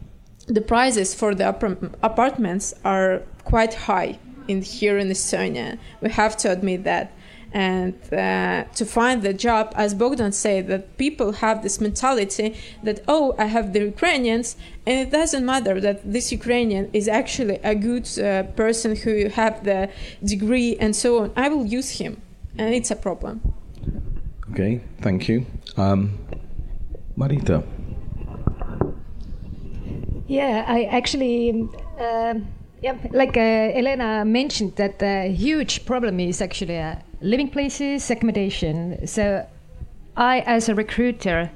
[0.47, 5.79] the prices for the ap- apartments are quite high in here in Estonia.
[6.01, 7.13] We have to admit that
[7.53, 13.01] and uh, to find the job as bogdan said that people have this mentality that
[13.09, 17.75] oh i have the ukrainians and it doesn't matter that this ukrainian is actually a
[17.75, 19.89] good uh, person who have the
[20.25, 21.33] degree and so on.
[21.37, 22.21] I will use him
[22.59, 23.41] and it's a problem.
[24.51, 25.47] Okay thank you.
[25.77, 26.19] Um,
[27.17, 27.63] marita.
[30.27, 31.69] Yeah i actually
[32.01, 32.35] uh,
[32.83, 39.07] yeah, like uh, Elena mentioned, that the huge problem is actually uh, living places, accommodation.
[39.07, 39.47] So,
[40.17, 41.51] I, as a recruiter,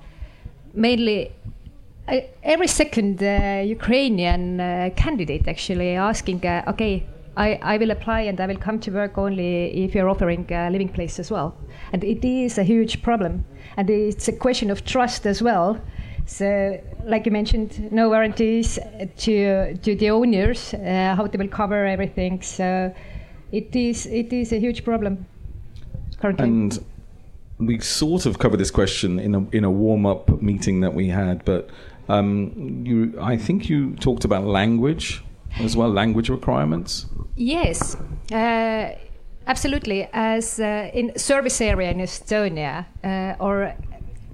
[0.73, 1.33] mainly
[2.43, 7.05] every second uh, Ukrainian uh, candidate actually asking, uh, okay,
[7.37, 10.71] I, I will apply and I will come to work only if you're offering a
[10.71, 11.55] living place as well.
[11.93, 13.45] And it is a huge problem.
[13.77, 15.79] And it's a question of trust as well.
[16.25, 18.79] So, like you mentioned, no guarantees
[19.19, 22.43] to to the owners uh, how they will cover everything.
[22.43, 22.93] So,
[23.53, 25.27] it is it is a huge problem
[26.21, 26.45] currently.
[26.45, 26.85] And
[27.59, 31.09] we sort of covered this question in a in a warm up meeting that we
[31.09, 31.71] had, but
[32.09, 35.23] um, you I think you talked about language
[35.61, 37.07] as well, language requirements?
[37.37, 37.97] Yes,
[38.33, 38.95] uh,
[39.47, 40.09] absolutely.
[40.13, 43.75] As uh, in service area in Estonia, uh, or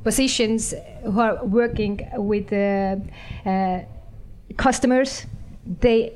[0.04, 0.74] positions
[1.04, 2.96] who are working with uh,
[3.48, 3.80] uh,
[4.56, 5.26] customers,
[5.80, 6.12] they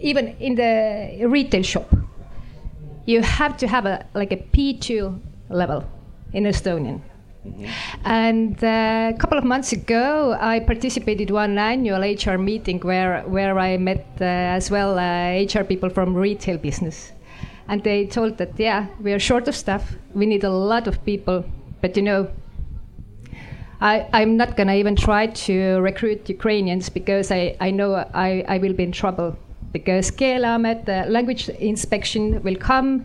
[0.00, 1.94] even in the retail shop,
[3.10, 5.84] you have to have a like a B2 level
[6.32, 7.00] in Estonian.
[8.04, 13.58] And uh, a couple of months ago, I participated one annual HR meeting where where
[13.58, 14.24] I met uh,
[14.58, 17.12] as well uh, HR people from retail business,
[17.68, 19.96] and they told that yeah, we are short of staff.
[20.14, 21.44] We need a lot of people,
[21.80, 22.28] but you know.
[23.82, 28.58] I, I'm not gonna even try to recruit Ukrainians because I, I know I, I
[28.58, 29.38] will be in trouble
[29.72, 33.04] because Keeleamet, the language inspection will come,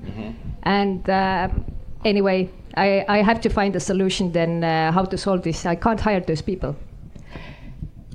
[0.63, 1.49] and uh,
[2.03, 5.65] anyway, I, I have to find a solution then uh, how to solve this.
[5.65, 6.75] I can't hire those people.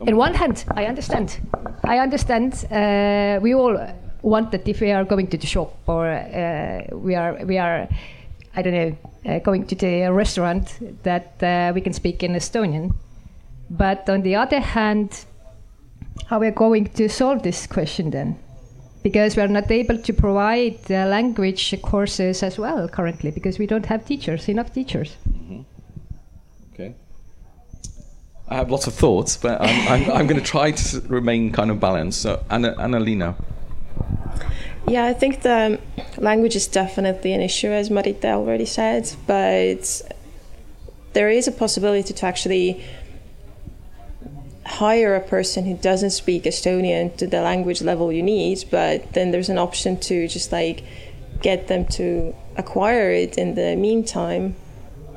[0.06, 1.38] In one hand, I understand.
[1.84, 2.64] I understand.
[2.70, 3.76] Uh, we all
[4.22, 7.88] want that if we are going to the shop or uh, we are we are,
[8.56, 8.96] I don't know,
[9.26, 12.94] uh, going to the restaurant, that uh, we can speak in Estonian.
[13.70, 15.24] But on the other hand,
[16.26, 18.38] how we are going to solve this question then?
[19.02, 23.66] because we are not able to provide uh, language courses as well currently because we
[23.66, 25.16] don't have teachers, enough teachers.
[26.74, 26.94] Okay.
[28.48, 31.70] I have lots of thoughts, but I'm, I'm, I'm going to try to remain kind
[31.70, 32.22] of balanced.
[32.22, 33.36] So, Anna, Annalena.
[34.88, 35.78] Yeah, I think the
[36.18, 40.02] language is definitely an issue, as Marita already said, but
[41.12, 42.84] there is a possibility to actually
[44.70, 49.30] hire a person who doesn't speak Estonian to the language level you need, but then
[49.30, 50.84] there's an option to just like
[51.42, 54.54] get them to acquire it in the meantime.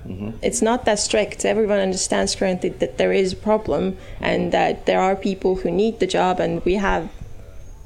[0.08, 0.32] Mm-hmm.
[0.41, 1.45] It's not that strict.
[1.45, 5.99] Everyone understands currently that there is a problem and that there are people who need
[5.99, 7.10] the job, and we have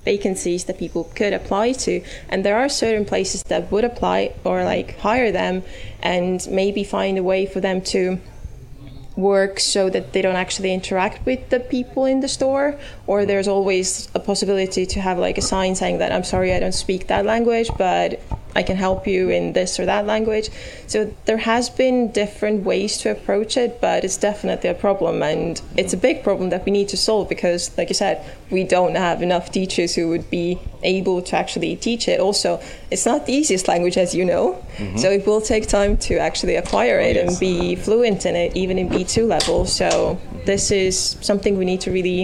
[0.05, 4.63] vacancies that people could apply to and there are certain places that would apply or
[4.63, 5.61] like hire them
[6.01, 8.17] and maybe find a way for them to
[9.17, 13.47] work so that they don't actually interact with the people in the store or there's
[13.47, 17.07] always a possibility to have like a sign saying that I'm sorry I don't speak
[17.07, 18.21] that language but
[18.59, 20.47] I can help you in this or that language
[20.93, 20.97] so
[21.27, 25.93] there has been different ways to approach it but it's definitely a problem and it's
[25.99, 28.15] a big problem that we need to solve because like you said
[28.55, 30.47] we don't have enough teachers who would be
[30.95, 32.49] able to actually teach it also
[32.93, 34.45] it's not the easiest language as you know
[34.77, 34.97] Mhm.
[35.01, 37.23] so it will take time to actually acquire it yes.
[37.23, 40.93] and be fluent in it even in B2 level so this is
[41.29, 42.21] something we need to really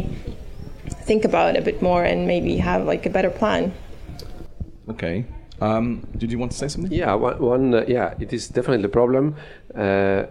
[1.09, 3.63] think about a bit more and maybe have like a better plan
[4.89, 5.17] Okay.
[5.63, 6.91] Um, did you want to say something?
[6.91, 9.35] Yeah, one, one uh, yeah, it is definitely a problem.
[9.73, 10.25] Uh,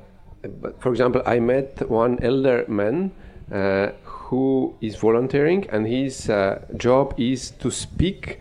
[0.81, 3.13] for example, I met one elder man
[3.51, 8.41] uh, who is volunteering, and his uh, job is to speak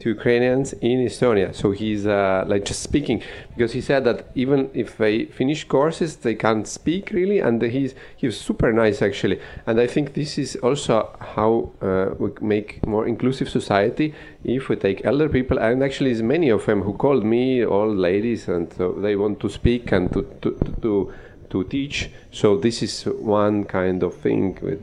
[0.00, 1.54] to Ukrainians in Estonia.
[1.54, 3.22] So he's uh, like just speaking
[3.54, 7.94] because he said that even if they finish courses, they can't speak really, and he's
[8.16, 9.40] he's super nice actually.
[9.66, 14.76] And I think this is also how uh, we make more inclusive society if we
[14.76, 18.72] take elder people, and actually, is many of them who called me old ladies, and
[18.72, 20.50] so they want to speak and to to
[20.82, 21.12] to,
[21.50, 22.10] to teach.
[22.30, 24.80] So this is one kind of thing that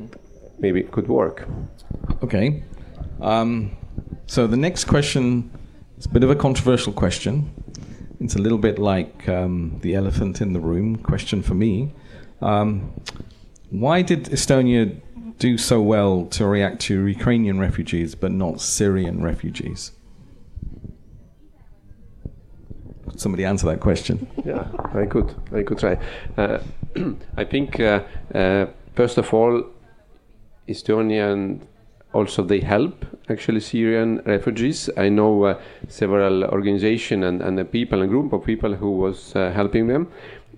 [0.60, 1.48] maybe could work.
[2.24, 2.64] Okay.
[3.22, 3.72] Um,
[4.28, 5.52] so the next question
[5.98, 7.52] is a bit of a controversial question.
[8.20, 11.94] It's a little bit like um, the elephant in the room question for me.
[12.42, 12.94] Um,
[13.70, 15.00] why did Estonia
[15.38, 19.92] do so well to react to Ukrainian refugees but not Syrian refugees?
[23.08, 24.28] Could somebody answer that question?
[24.44, 25.36] Yeah, I could.
[25.54, 25.98] I could try.
[26.38, 26.60] Uh,
[27.38, 29.64] I think uh, uh, first of all,
[30.68, 31.62] Estonian
[32.14, 34.90] also they help actually Syrian refugees.
[34.98, 39.36] I know uh, several organization and, and a people, a group of people who was
[39.36, 40.08] uh, helping them.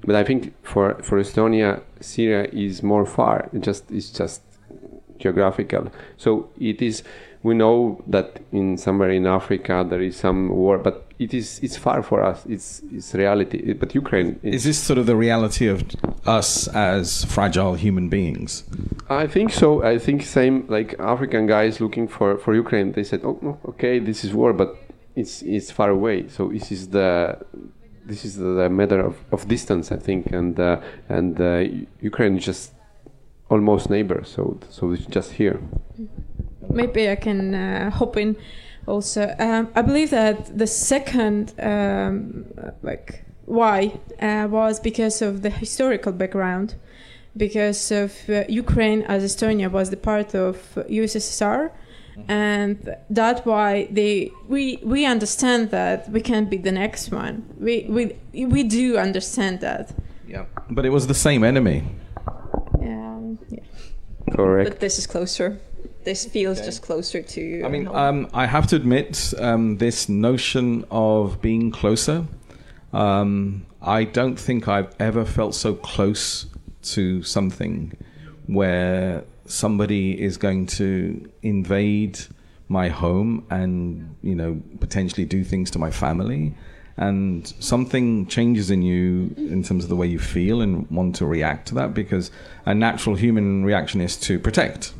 [0.05, 3.49] But I think for, for Estonia, Syria is more far.
[3.51, 4.41] It just it's just
[5.17, 5.91] geographical.
[6.17, 7.03] So it is.
[7.41, 11.75] We know that in somewhere in Africa there is some war, but it is it's
[11.75, 12.45] far for us.
[12.47, 13.73] It's it's reality.
[13.73, 15.83] But Ukraine Is this sort of the reality of
[16.25, 18.63] us as fragile human beings?
[19.09, 19.83] I think so.
[19.83, 22.93] I think same like African guys looking for, for Ukraine.
[22.93, 24.77] They said, "Oh, no, okay, this is war, but
[25.15, 27.37] it's it's far away." So this is the
[28.05, 31.65] this is the matter of, of distance, I think, and uh, and uh,
[32.01, 32.71] Ukraine is just
[33.49, 34.23] almost neighbor.
[34.23, 35.59] So so it's just here.
[36.69, 38.37] Maybe I can uh, hop in
[38.87, 39.35] also.
[39.39, 42.45] Um, I believe that the second, um,
[42.81, 46.75] like, why uh, was because of the historical background,
[47.35, 51.71] because of uh, Ukraine as Estonia was the part of USSR,
[52.27, 57.43] and that's why they we we understand that we can't be the next one.
[57.57, 59.93] We we we do understand that.
[60.27, 61.83] Yeah, but it was the same enemy.
[62.81, 63.63] Um, yeah.
[64.31, 64.69] Correct.
[64.69, 65.59] But this is closer.
[66.03, 67.41] This feels just closer to.
[67.41, 67.65] you.
[67.65, 72.25] I mean, um, I have to admit, um, this notion of being closer,
[72.93, 76.45] um, I don't think I've ever felt so close
[76.81, 77.95] to something
[78.47, 82.19] where somebody is going to invade
[82.69, 86.55] my home and, you know, potentially do things to my family.
[86.97, 91.25] And something changes in you in terms of the way you feel and want to
[91.25, 92.29] react to that because
[92.65, 94.93] a natural human reaction is to protect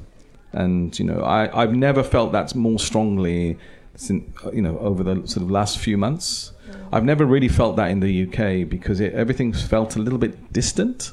[0.54, 3.58] and you know I, I've never felt that more strongly
[3.96, 4.24] since
[4.54, 6.54] you know over the sort of last few months.
[6.70, 6.90] Mm.
[6.94, 10.54] I've never really felt that in the UK because it, everything's felt a little bit
[10.54, 11.12] distant.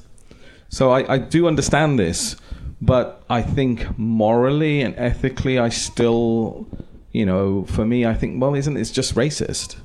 [0.69, 2.37] So I, I do understand this,
[2.81, 6.67] but I think morally and ethically, I still,
[7.13, 9.77] you know, for me, I think well, isn't it just racist?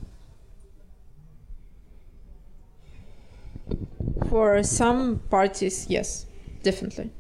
[4.30, 6.26] For some parties, yes,
[6.64, 7.12] definitely.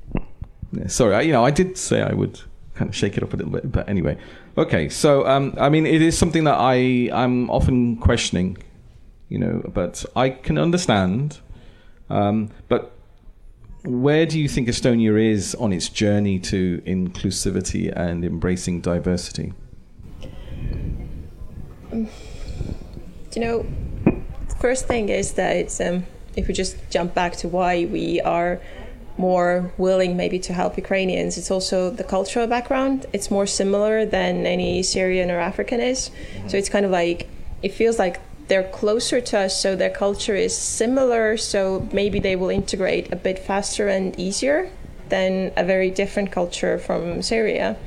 [0.88, 2.39] Sorry, I, you know, I did say I would
[2.76, 4.17] kind of shake it up a little bit, but anyway.
[4.57, 8.57] Okay, so um, I mean, it is something that I I'm often questioning,
[9.30, 11.39] you know, but I can understand.
[12.09, 12.93] Um, but
[13.84, 19.53] where do you think Estonia is on its journey to inclusivity and embracing diversity?
[21.91, 22.07] You
[23.38, 23.65] know,
[24.59, 26.05] first thing is that it's, um,
[26.36, 28.61] if we just jump back to why we are
[29.28, 32.97] more willing maybe to help Ukrainians, it's also the cultural background.
[33.15, 35.99] It's more similar than any Syrian or African is.
[36.49, 37.19] So it's kind of like,
[37.61, 38.15] it feels like
[38.47, 41.61] they're closer to us, so their culture is similar, so
[41.93, 44.59] maybe they will integrate a bit faster and easier
[45.13, 47.78] than a very different culture from Syria.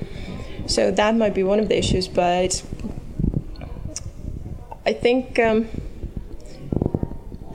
[0.66, 2.62] So that might be one of the issues, but
[4.86, 5.68] I think um,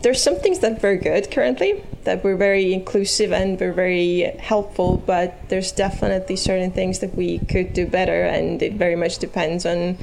[0.03, 1.71] there's some things that are very good currently,
[2.03, 7.39] that we're very inclusive and we're very helpful, but there's definitely certain things that we
[7.39, 9.97] could do better, and it very much depends on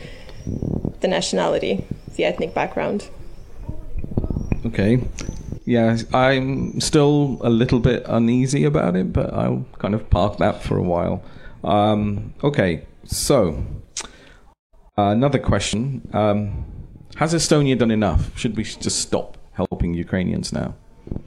[1.00, 1.84] the nationality,
[2.16, 3.08] the ethnic background.
[4.64, 5.02] Okay.
[5.64, 10.62] Yeah, I'm still a little bit uneasy about it, but I'll kind of park that
[10.62, 11.24] for a while.
[11.64, 13.64] Um, okay, so
[14.96, 16.08] another question.
[16.12, 16.64] Um,
[17.16, 18.38] has Estonia done enough?
[18.38, 20.74] Should we just stop helping Ukrainians now?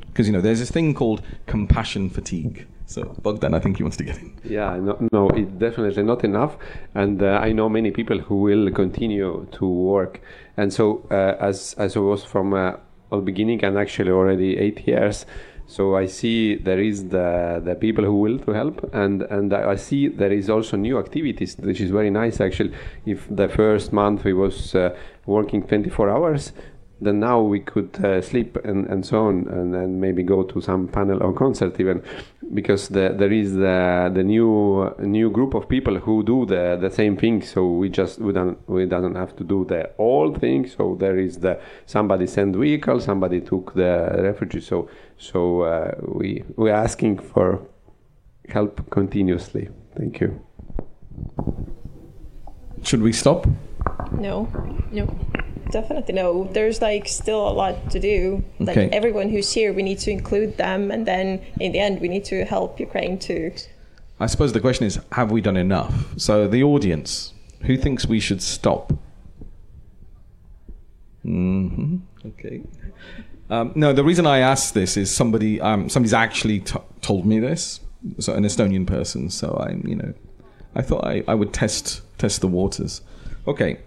[0.08, 2.68] Because, you know, there's this thing called compassion fatigue.
[2.86, 4.36] So, Bogdan, I think he wants to get in.
[4.44, 6.58] Yeah, no, no, it's definitely not enough,
[6.96, 10.22] and uh, I know many people who will continue to work.
[10.58, 12.78] And so, uh, as as I was from uh,
[13.12, 15.28] the beginning, and actually already eight years,
[15.70, 19.76] so I see there is the the people who will to help, and and I
[19.76, 22.42] see there is also new activities, which is very nice.
[22.42, 22.74] Actually,
[23.06, 24.96] if the first month we was uh,
[25.28, 26.54] working 24 hours,
[27.02, 30.60] then now we could uh, sleep and, and so on and then maybe go to
[30.62, 32.04] some panel or concert even
[32.54, 36.90] because the, there is the, the new new group of people who do the, the
[36.90, 40.68] same thing so we just we don't we doesn't have to do the old thing.
[40.68, 46.44] So there is the somebody send vehicle somebody took the refugee so so uh, we
[46.56, 47.62] we're asking for
[48.50, 49.70] help continuously.
[49.96, 50.42] Thank you.
[52.84, 53.48] Should we stop?
[54.12, 54.48] No,
[54.92, 55.08] no.
[55.72, 56.46] Definitely no.
[56.52, 58.44] There's like still a lot to do.
[58.60, 58.90] Like Okay.
[58.92, 62.26] everyone who's here, we need to include them, and then in the end, we need
[62.26, 63.52] to help Ukraine too.
[64.20, 65.94] I suppose the question is have we done enough?
[66.18, 68.94] So, the audience, who thinks we should stop?
[71.26, 71.98] Mm-hmm.
[72.28, 72.62] Okay.
[73.50, 77.40] Um, no, the reason I asked this is somebody um, somebody's actually t- told me
[77.40, 77.80] this,
[78.20, 79.30] so an Estonian person.
[79.30, 80.14] So I'm, you know,
[80.76, 83.02] I thought I, I would test test the waters.
[83.48, 83.80] Okay.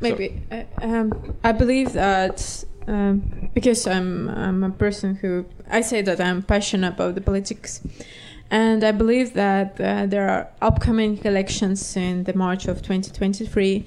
[0.00, 6.02] Maybe uh, um, I believe that um, because I'm I'm a person who I say
[6.02, 7.82] that I'm passionate about the politics,
[8.50, 13.86] and I believe that uh, there are upcoming elections in the March of 2023,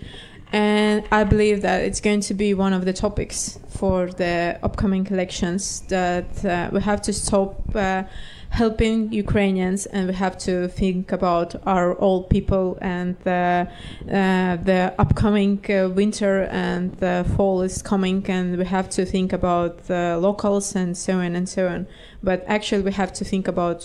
[0.52, 5.08] and I believe that it's going to be one of the topics for the upcoming
[5.08, 7.76] elections that uh, we have to stop.
[7.76, 8.04] Uh,
[8.52, 13.68] helping Ukrainians, and we have to think about our old people and the
[14.08, 19.34] uh, the upcoming uh, winter and the fall is coming, and we have to think
[19.34, 21.88] about the locals and so on and so on.
[22.22, 23.80] But actually, we have to think about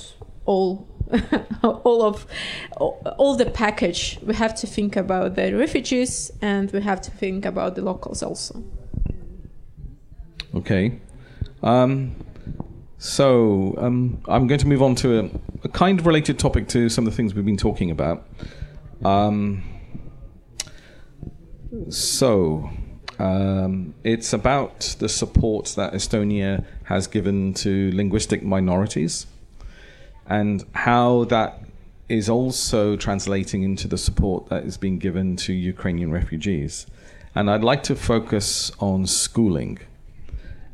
[0.44, 0.88] all.
[1.62, 2.26] all of
[3.16, 7.44] all the package we have to think about the refugees and we have to think
[7.44, 8.64] about the locals also
[10.56, 11.00] Okay.
[11.62, 12.16] Um,
[12.98, 15.30] so um, I'm going to move on to a,
[15.64, 18.26] a kind of related topic to some of the things we've been talking about.
[19.04, 19.64] Um,
[21.90, 22.70] So,
[23.18, 29.26] um, it's about the support that Estonia has given to linguistic minorities
[30.26, 31.60] and how that
[32.08, 36.86] is also translating into the support that is being given to Ukrainian refugees.
[37.34, 39.78] And I'd like to focus on schooling.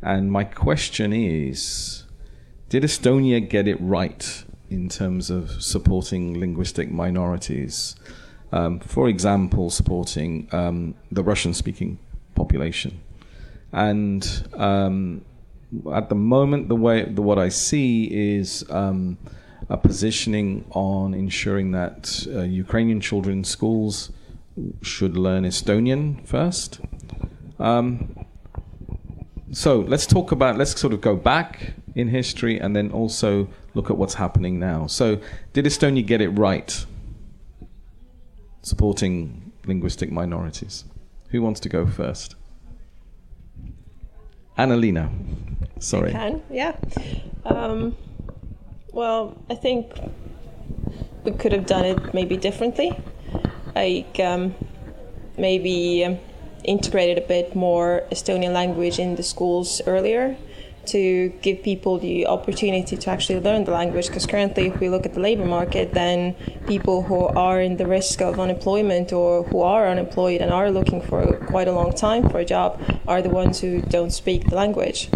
[0.03, 2.02] And my question is
[2.73, 7.97] Did Estonia get it right in terms of supporting linguistic minorities?
[8.51, 11.99] Um, for example, supporting um, the Russian speaking
[12.35, 13.03] population.
[13.73, 15.23] And um,
[15.93, 19.19] at the moment, the way the, what I see is um,
[19.69, 24.13] a positioning on ensuring that uh, Ukrainian children in schools
[24.81, 26.81] should learn Estonian first.
[27.59, 28.17] Um,
[29.51, 33.91] so let's talk about, let's sort of go back in history and then also look
[33.91, 34.87] at what's happening now.
[34.87, 35.21] So,
[35.53, 36.85] did Estonia get it right
[38.63, 40.85] supporting linguistic minorities?
[41.31, 42.37] Who wants to go first?
[44.59, 45.11] Annalena.
[45.79, 46.11] Sorry.
[46.11, 46.77] I can, yeah.
[47.45, 47.97] Um,
[48.93, 49.93] well, I think
[51.25, 52.93] we could have done it maybe differently.
[53.75, 54.55] Like um,
[55.39, 56.19] maybe um,
[56.65, 60.37] integrated a bit more Estonian language in the schools earlier
[60.87, 65.07] to give people the opportunity to actually learn the language because currently if we look
[65.07, 66.35] at the labor market then
[66.67, 71.01] people who are in the risk of unemployment or who are unemployed and are looking
[71.01, 74.57] for quite a long time for a job are the ones who don't speak the
[74.57, 75.11] language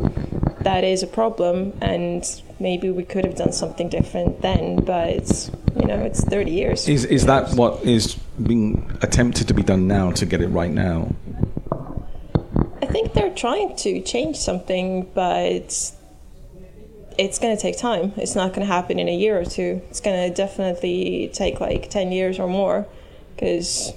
[0.60, 5.86] that is a problem and maybe we could have done something different then but you
[5.86, 10.10] know it's 30 years Is, is that what is being attempted to be done now
[10.12, 11.08] to get it right now?
[12.96, 15.92] I think they're trying to change something, but
[17.18, 18.14] it's going to take time.
[18.16, 19.82] It's not going to happen in a year or two.
[19.90, 22.86] It's going to definitely take like 10 years or more
[23.34, 23.92] because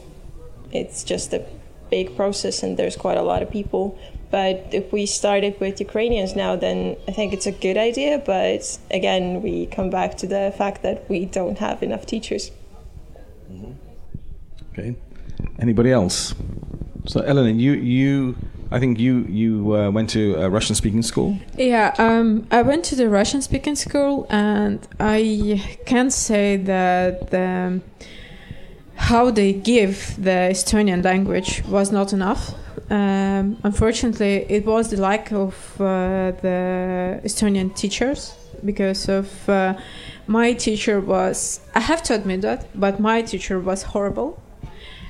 [0.74, 1.46] it's just a
[1.90, 3.98] big process and there's quite a lot of people.
[4.32, 8.22] But if we started with Ukrainians now, then I think it's a good idea.
[8.26, 12.52] But again, we come back to the fact that we don't have enough teachers.
[13.50, 13.72] Mm-hmm.
[14.74, 14.98] Okay.
[15.58, 16.36] Anybody else?
[17.08, 18.36] So, Elena, you, you
[18.72, 21.38] I think you you uh, went to a Russian speaking school.
[21.58, 27.82] Yeah, um, I went to the Russian speaking school, and I can say that the,
[28.96, 32.54] how they give the Estonian language was not enough.
[32.92, 39.74] Um, unfortunately, it was the lack of uh, the Estonian teachers because of uh,
[40.28, 41.60] my teacher was.
[41.74, 44.40] I have to admit that, but my teacher was horrible.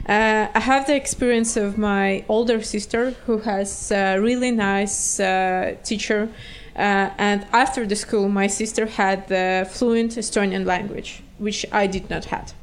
[0.08, 5.76] Uh, I have the experience of my older sister who has a really nice uh,
[5.84, 6.30] teacher.
[6.76, 12.10] Uh, and after the school, my sister had the fluent Estonian language, which I did
[12.10, 12.54] not have.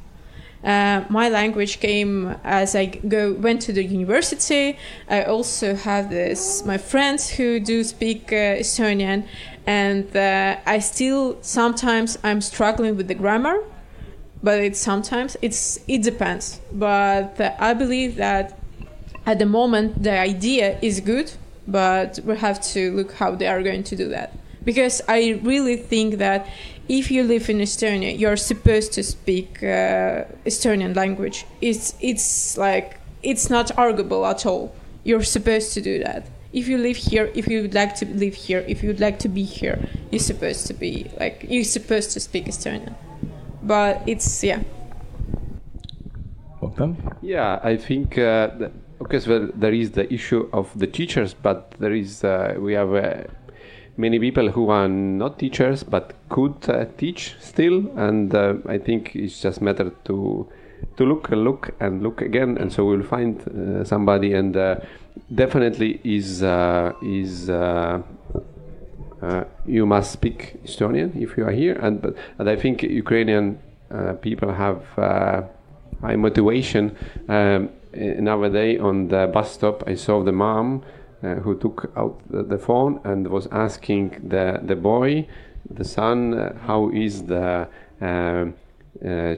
[0.63, 4.77] Uh, my language came as I go went to the university.
[5.07, 9.25] I also have this my friends who do speak uh, Estonian,
[9.67, 13.59] and uh, I still sometimes I'm struggling with the grammar
[14.43, 16.59] but it's sometimes it's it depends.
[16.71, 18.57] But i believe that
[19.25, 21.31] at the moment the idea is good
[21.67, 24.33] but we have to look how they are going to do that.
[24.63, 26.47] Because i really think that
[26.87, 31.45] if you live in estonia you're supposed to speak uh, estonian language.
[31.61, 34.73] It's it's like it's not arguable at all.
[35.03, 36.27] You're supposed to do that.
[36.53, 39.19] If you live here if you would like to live here if you would like
[39.19, 39.77] to be here
[40.11, 42.95] you're supposed to be like you're supposed to speak estonian
[43.63, 44.61] but it's yeah.
[47.21, 51.71] Yeah, I think uh, that, okay, so there is the issue of the teachers, but
[51.79, 53.23] there is uh, we have uh,
[53.95, 59.15] many people who are not teachers but could uh, teach still, and uh, I think
[59.15, 60.47] it's just matter to
[60.97, 64.57] to look and look and look again, and so we'll find uh, somebody, and
[65.33, 66.43] definitely is
[67.01, 67.49] is.
[69.21, 73.57] Uh, you must speak Estonian if you are here, and but and I think Ukrainian
[73.89, 75.41] uh, people have uh,
[76.01, 76.95] high motivation.
[77.27, 80.83] Um, nowadays on the bus stop, I saw the mom
[81.23, 85.27] uh, who took out the, the, phone and was asking the the boy,
[85.69, 87.67] the son, uh, how is the
[88.01, 88.53] um,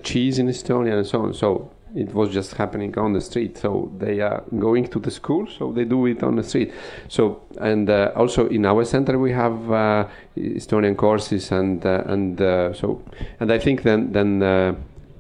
[0.04, 1.34] cheese in Estonia and so on.
[1.34, 3.58] So it was just happening on the street.
[3.58, 6.74] So they are going to the school, so they do it on the street.
[7.08, 12.40] So and uh, also in our center we have uh, Estonian courses and uh, and
[12.42, 13.02] uh, so
[13.40, 14.76] and I think then then uh,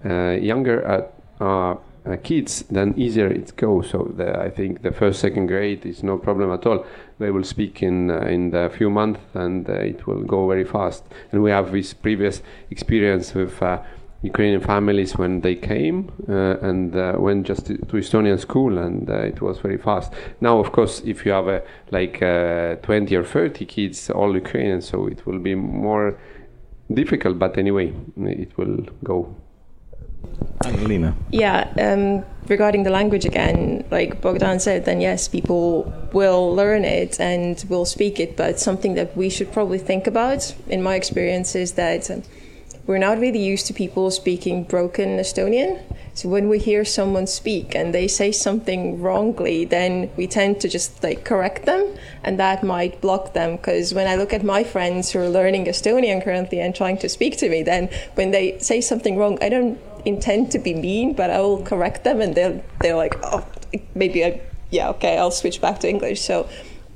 [0.05, 1.07] uh, younger
[2.23, 3.89] kids then easier it goes.
[3.89, 6.85] So the, I think the first second grade is no problem at all.
[7.19, 11.03] They will speak in in a few months and it will go very fast.
[11.31, 12.41] And we have this previous
[12.71, 13.61] experience with
[14.21, 19.09] Ukrainian families when they came uh, and uh, went just to, to Estonian school, and
[19.09, 20.13] uh, it was very fast.
[20.41, 24.81] Now, of course, if you have a, like uh, 20 or 30 kids, all Ukrainian,
[24.81, 26.19] so it will be more
[26.93, 27.39] difficult.
[27.39, 29.35] But anyway, it will go.
[30.65, 31.15] Angelina.
[31.31, 37.21] Yeah, um, regarding the language again, like Bogdan said, then yes, people will learn it
[37.21, 41.55] and will speak it, but something that we should probably think about, in my experience,
[41.55, 42.09] is that
[42.85, 45.81] we're not really used to people speaking broken Estonian.
[46.15, 50.67] So when we hear someone speak and they say something wrongly, then we tend to
[50.67, 53.55] just like correct them, and that might block them.
[53.55, 57.07] Because when I look at my friends who are learning Estonian currently and trying to
[57.07, 61.13] speak to me, then when they say something wrong, I don't intend to be mean,
[61.13, 63.45] but I will correct them, and they're they're like, oh,
[63.95, 66.21] maybe I, yeah, okay, I'll switch back to English.
[66.21, 66.49] So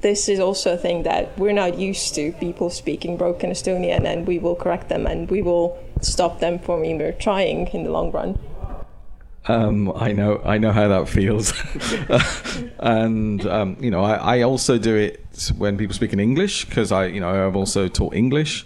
[0.03, 4.27] this is also a thing that we're not used to people speaking broken Estonian, and
[4.27, 8.11] we will correct them, and we will stop them from even trying in the long
[8.11, 8.37] run.
[9.47, 11.53] Um, I know, I know how that feels,
[12.79, 16.93] and um, you know, I, I, also do it when people speak in English because
[16.93, 18.65] I, you know, I've also taught English.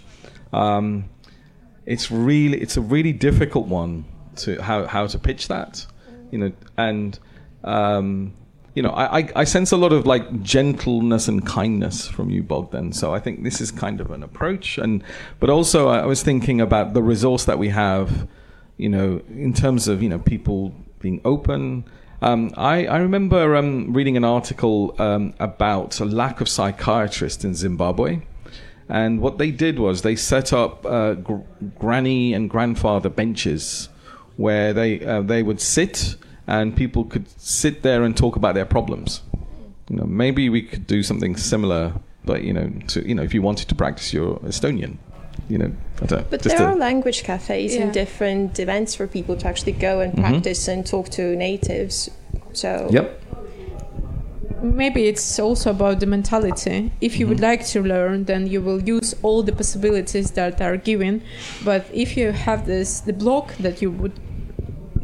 [0.52, 1.08] Um,
[1.84, 4.04] it's really, it's a really difficult one
[4.36, 5.84] to how how to pitch that,
[6.30, 7.18] you know, and
[7.64, 8.34] um,
[8.78, 12.42] you know, I, I, I sense a lot of like gentleness and kindness from you,
[12.42, 12.92] Bogdan.
[12.92, 15.02] So I think this is kind of an approach, and
[15.40, 18.28] but also I was thinking about the resource that we have
[18.78, 21.84] you know, in terms of you know people being open.
[22.22, 27.54] Um, I, I remember um, reading an article um, about a lack of psychiatrists in
[27.54, 28.22] Zimbabwe,
[28.88, 31.46] and what they did was they set up uh, gr-
[31.78, 33.88] granny and grandfather benches
[34.36, 36.16] where they uh, they would sit
[36.48, 39.22] and people could sit there and talk about their problems.
[39.88, 41.92] You know, maybe we could do something similar,
[42.24, 44.98] but you know, to you know, if you wanted to practice your Estonian
[45.48, 45.72] you know,
[46.02, 46.30] I don't.
[46.30, 47.82] But there are language cafes yeah.
[47.82, 50.22] and different events for people to actually go and Mm-hmm.
[50.22, 52.10] practice and talk to natives.
[52.52, 53.22] So Yep.
[54.62, 58.82] maybe it's also about the mentality if you would like to learn then you will
[58.82, 61.22] use all the possibilities that are given
[61.64, 64.12] but if you have this the block that you would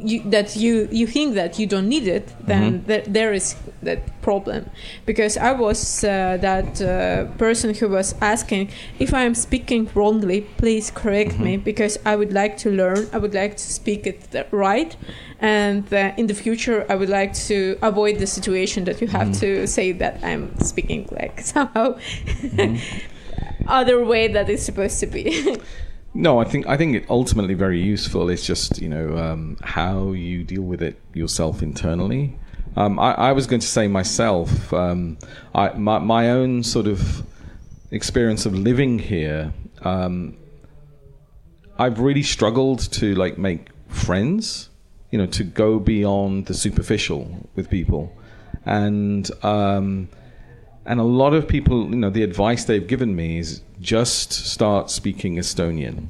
[0.05, 2.87] you, that you you think that you don't need it then Mhm.
[2.87, 4.71] there, there is that problem
[5.07, 10.41] because i was uh, that uh, person who was asking if i am speaking wrongly
[10.59, 14.47] please correct me because i would like to learn i would like to speak it
[14.53, 14.97] right
[15.41, 19.29] and uh, in the future i would like to avoid the situation that you have
[19.29, 19.41] Mhm.
[19.41, 21.97] to say that i'm speaking like somehow
[23.67, 25.25] other way that it's supposed to be
[26.17, 28.29] No, I think I think it ultimately very useful.
[28.31, 32.39] It's just you know um, how you deal with it yourself internally.
[32.77, 35.19] Um, I, I was going to say myself, um,
[35.55, 37.25] I, my my own sort of
[37.91, 39.53] experience of living here.
[39.83, 40.37] Um,
[41.79, 44.69] I've really struggled to like make friends,
[45.11, 48.17] you know, to go beyond the superficial with people,
[48.65, 50.09] and um,
[50.87, 54.91] and a lot of people, you know, the advice they've given me is just start
[54.91, 56.09] speaking Estonian.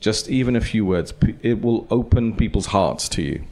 [0.00, 3.44] Just even a few words, it will open people's hearts to you.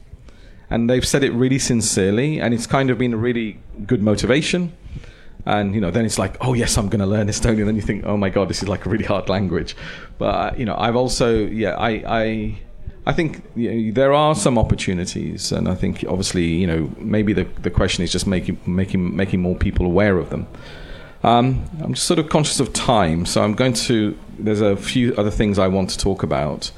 [0.69, 4.73] And they've said it really sincerely, and it's kind of been a really good motivation.
[5.47, 7.67] And you know, then it's like, oh yes, I'm going to learn Estonian.
[7.67, 9.77] Then you think, oh my god, this is like a really hard language.
[10.19, 12.59] But uh, you know, I've also, yeah, I, I,
[13.07, 17.33] I think you know, there are some opportunities, and I think obviously, you know, maybe
[17.33, 20.47] the the question is just making making making more people aware of them.
[21.23, 24.19] Um, I'm just sort of conscious of time, so I'm going to.
[24.39, 26.71] There's a few other things I want to talk about.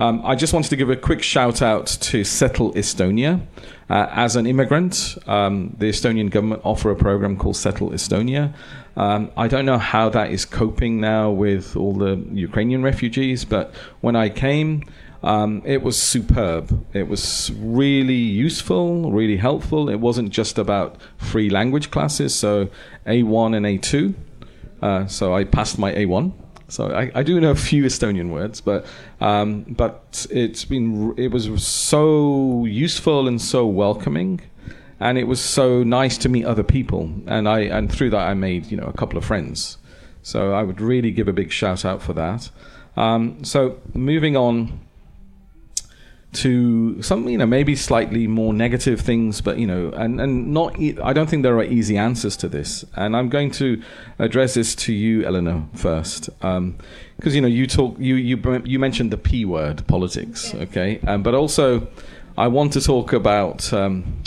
[0.00, 3.44] Um, I just wanted to give a quick shout out to Settle Estonia.
[3.90, 8.54] Uh, as an immigrant, um, the Estonian government offer a program called Settle Estonia.
[8.96, 13.74] Um, I don't know how that is coping now with all the Ukrainian refugees, but
[14.00, 14.84] when I came,
[15.22, 16.86] um, it was superb.
[16.92, 19.88] It was really useful, really helpful.
[19.88, 22.68] It wasn't just about free language classes, so
[23.06, 24.14] A1 and A2.
[24.80, 26.32] Uh, so I passed my A1.
[26.68, 28.86] So I, I do know a few Estonian words, but
[29.20, 34.42] um, but it's been it was so useful and so welcoming,
[35.00, 38.34] and it was so nice to meet other people, and I and through that I
[38.34, 39.78] made you know a couple of friends.
[40.22, 42.50] So I would really give a big shout out for that.
[42.98, 44.78] Um, so moving on
[46.30, 50.78] to some you know maybe slightly more negative things but you know and and not
[50.78, 52.84] e- i don't think there are easy answers to this.
[52.96, 53.82] And i'm going to
[54.18, 56.28] address this to you eleanor first.
[56.40, 61.00] Because you know you talk you you you mentioned the p word politics okay?
[61.06, 61.88] Um, but also
[62.36, 64.22] i want to talk about um,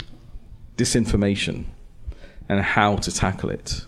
[0.77, 1.65] disinformation
[2.49, 3.85] and how to tackle it.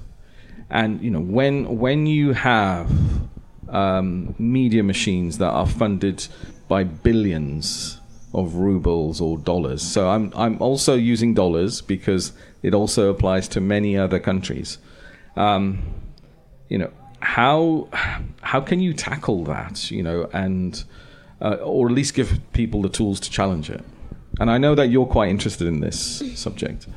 [0.69, 2.91] And you know when when you have
[3.69, 6.27] um, media machines that are funded
[6.67, 7.99] by billions
[8.33, 9.81] of rubles or dollars.
[9.81, 14.77] So I'm I'm also using dollars because it also applies to many other countries.
[15.35, 15.83] Um,
[16.69, 17.87] you know how
[18.41, 19.91] how can you tackle that?
[19.91, 20.83] You know, and
[21.41, 23.83] uh, or at least give people the tools to challenge it.
[24.39, 26.87] And I know that you're quite interested in this subject.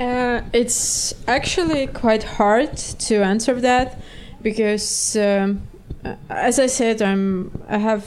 [0.00, 4.00] Uh, it's actually quite hard to answer that
[4.42, 5.62] because, um,
[6.04, 8.04] uh, as I said, I'm I have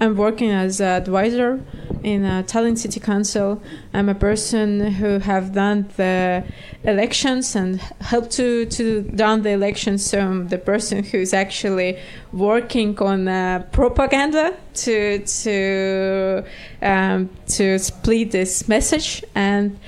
[0.00, 1.60] I'm working as an advisor
[2.02, 3.60] in a Tallinn City Council.
[3.92, 6.44] I'm a person who have done the
[6.84, 10.04] elections and helped to to done the elections.
[10.04, 11.98] So I'm the person who's actually
[12.32, 16.44] working on uh, propaganda to to
[16.82, 19.78] um, to split this message and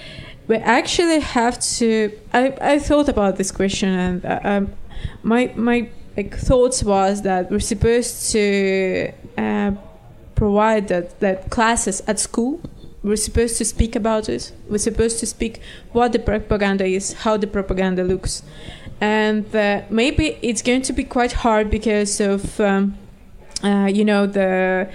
[0.48, 4.72] we actually have to I, I thought about this question and uh, um,
[5.22, 9.72] my my like thoughts was that we're supposed to uh,
[10.34, 12.60] provide that, that classes at school.
[13.02, 14.52] We're supposed to speak about it.
[14.68, 15.60] We're supposed to speak
[15.92, 18.42] what the propaganda is how the propaganda looks.
[19.00, 22.98] And uh, maybe it's going to be quite hard because of um,
[23.62, 24.90] uh, you know the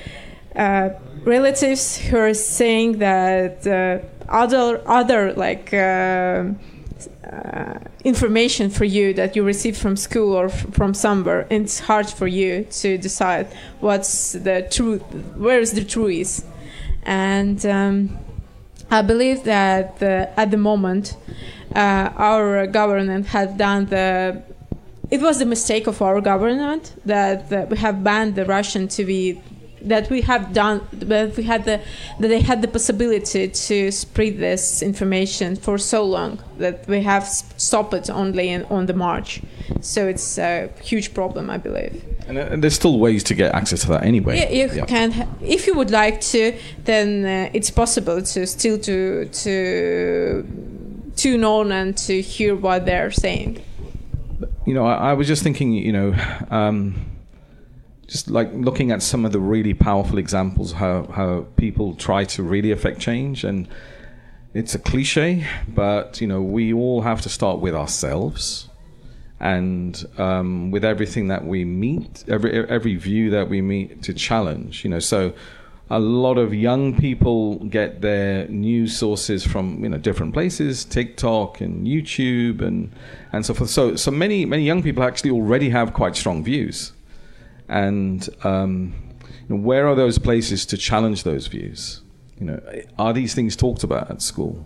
[0.55, 0.89] uh,
[1.23, 3.99] relatives who are saying that uh,
[4.29, 5.73] other other like
[7.25, 11.79] uh, uh, information for you that you receive from school or from somewhere and it's
[11.79, 13.47] hard for you to decide
[13.79, 15.01] what's the truth
[15.35, 16.45] where is the truth is.
[17.03, 18.17] And um,
[18.91, 21.17] i believe that uh, at the moment
[21.75, 24.41] uh, our government had done the
[25.11, 29.41] it was the mistake of our government that, that we have banned the russian be
[29.87, 31.79] that we have done that we had the
[32.19, 37.23] that they had the possibility to spread this information for so long that we have
[37.57, 39.41] stopped it only in, on the march
[39.81, 43.53] so it's a huge problem i believe And, uh, and there's still ways to get
[43.53, 44.35] access to that anyway.
[44.39, 44.85] yeah, you Yeah.
[44.85, 46.41] can ha- if you would like to
[46.85, 48.97] then uh, it's possible to still to
[49.43, 49.53] to
[51.15, 53.51] tune on and to hear what they're saying
[54.67, 56.15] you know, I, I was just thinking, you know,
[56.49, 56.95] um,
[58.07, 62.43] just like looking at some of the really powerful examples how how people try to
[62.43, 63.67] really affect change, and
[64.53, 68.69] it's a cliche, but you know, we all have to start with ourselves,
[69.39, 74.83] and um, with everything that we meet, every every view that we meet to challenge,
[74.83, 75.33] you know, so.
[75.87, 81.61] A lot of young people get their news sources from you know different places, TikTok
[81.61, 82.91] and YouTube and
[83.31, 83.69] and so forth.
[83.69, 86.91] So so many many young people actually already have quite strong views,
[87.67, 88.93] and um,
[89.47, 92.01] you know, where are those places to challenge those views?
[92.39, 94.65] You know, are these things talked about at school?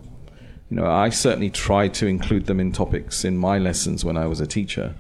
[0.70, 4.28] You know, I certainly tried to include them in topics in my lessons when I
[4.28, 4.96] was a teacher.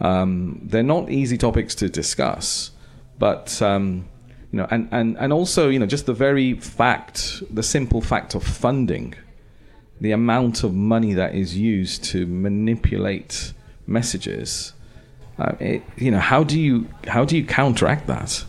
[0.00, 2.70] Um, they're not easy topics to discuss,
[3.18, 4.08] but um,
[4.52, 8.34] you know, and, and, and also you know, just the very fact, the simple fact
[8.34, 9.14] of funding,
[10.00, 13.52] the amount of money that is used to manipulate
[13.86, 14.74] messages.
[15.38, 18.44] Uh, it, you know, how do you how do you counteract that?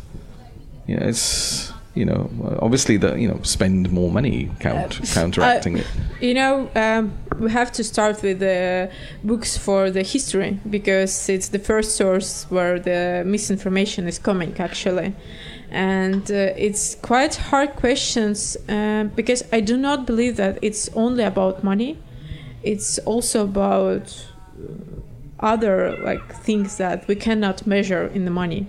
[0.88, 2.30] You know, it's you know,
[2.62, 5.88] obviously the you know spend more money count, counteracting Uh, it.
[6.22, 8.90] You know, um, we have to start with the
[9.24, 15.14] books for the history because it's the first source where the misinformation is coming, actually.
[15.72, 21.24] And uh, it's quite hard questions um, because I do not believe that it's only
[21.24, 21.98] about money.
[22.64, 24.26] It's also about
[25.40, 28.68] other like things that we cannot measure in the money.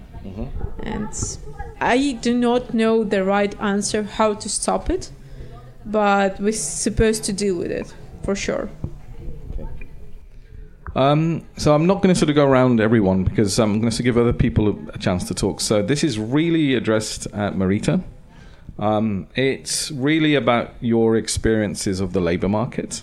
[0.82, 1.08] And
[1.80, 5.10] I do not know the right answer how to stop it,
[5.86, 8.68] but we're supposed to deal with it for sure.
[10.96, 14.02] Um, so I'm not going to sort of go around everyone because I'm going to
[14.02, 15.60] give other people a, a chance to talk.
[15.60, 18.02] So this is really addressed at Marita.
[18.78, 23.02] Um, it's really about your experiences of the labour market,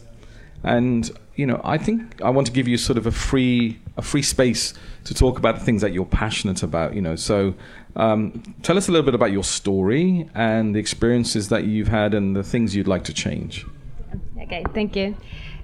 [0.63, 4.01] and you know I think I want to give you sort of a free a
[4.01, 4.73] free space
[5.05, 6.93] to talk about the things that you're passionate about.
[6.93, 7.53] You know, so
[7.95, 12.13] um, tell us a little bit about your story and the experiences that you've had
[12.13, 13.65] and the things you'd like to change.
[14.41, 15.15] Okay, thank you.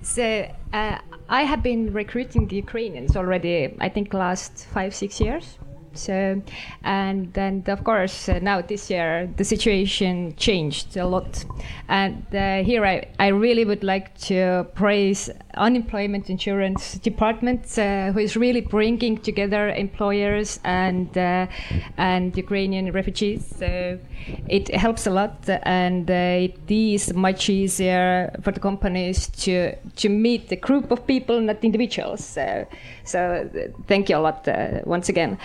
[0.01, 0.97] So uh,
[1.29, 5.57] I have been recruiting the Ukrainians already, I think, last five, six years.
[5.93, 6.41] So,
[6.83, 11.45] and then of course uh, now this year the situation changed a lot,
[11.87, 18.19] and uh, here I, I really would like to praise unemployment insurance department uh, who
[18.19, 21.47] is really bringing together employers and uh,
[21.97, 23.45] and Ukrainian refugees.
[23.57, 23.99] So
[24.47, 30.09] it helps a lot, and uh, it is much easier for the companies to to
[30.09, 32.37] meet a group of people, not individuals.
[33.05, 33.49] So,
[33.87, 35.37] thank you a lot uh, once again.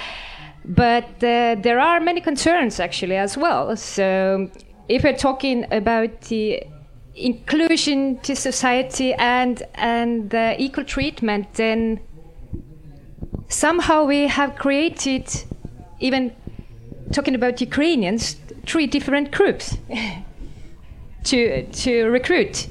[0.69, 3.75] But uh, there are many concerns actually as well.
[3.77, 4.51] So
[4.89, 6.63] if we're talking about the
[7.15, 12.01] inclusion to society and and equal treatment, then
[13.49, 15.27] somehow we have created,
[16.01, 16.33] even
[17.13, 19.77] talking about Ukrainians, three different groups
[21.25, 22.69] to to recruit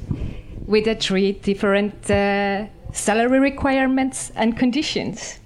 [0.68, 5.40] with the three different uh, salary requirements and conditions.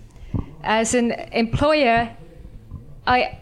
[0.63, 2.09] As an employer,
[3.11, 3.37] I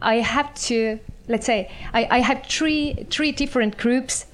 [0.00, 4.26] I have to let's say I, I have three three different groups,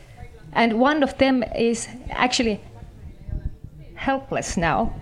[0.52, 2.60] and one of them is actually
[3.94, 4.92] helpless now.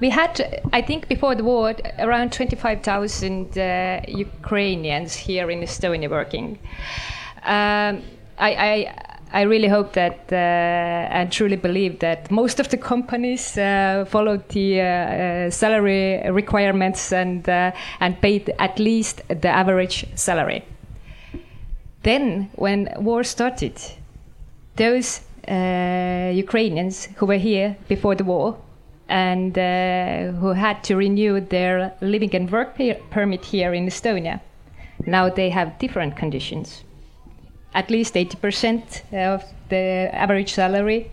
[0.00, 6.58] We had, I think, before the war, around 25,000 uh, Ukrainians here in Estonia working.
[7.44, 8.02] Um,
[8.38, 13.56] I, I, I really hope that uh, and truly believe that most of the companies
[13.56, 17.70] uh, followed the uh, uh, salary requirements and uh,
[18.00, 20.64] and paid at least the average salary.
[22.02, 23.74] Then, when war started,
[24.76, 28.56] those uh, Ukrainians who were here before the war
[29.08, 29.54] and
[30.36, 34.40] who had to renew their living and work per- permit here in Estonia,
[35.06, 36.84] now they have different conditions.
[37.74, 41.10] At least 80% of the average salary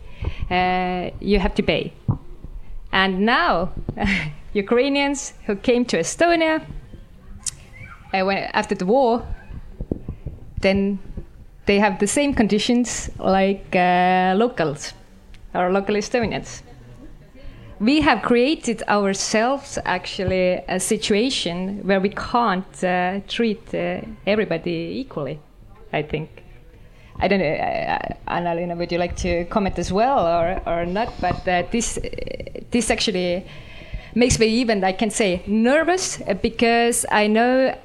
[0.50, 1.94] uh, you have to pay.
[2.92, 3.74] And now,
[4.54, 6.62] Ukrainians who came to Estonia
[8.14, 9.24] uh, when, after the war,
[10.62, 11.00] then
[11.66, 14.94] they have the same conditions like uh, locals
[15.54, 16.64] or local Estonians.
[17.80, 25.40] We have created ourselves actually a situation where we can't uh, treat uh, everybody equally,
[25.94, 26.44] I think.
[27.20, 31.14] I don't know, Anna-Lena, would you like to comment as well or, or not?
[31.20, 31.98] But uh, this,
[32.70, 33.44] this actually
[34.14, 37.76] makes me even, I can say, nervous because I know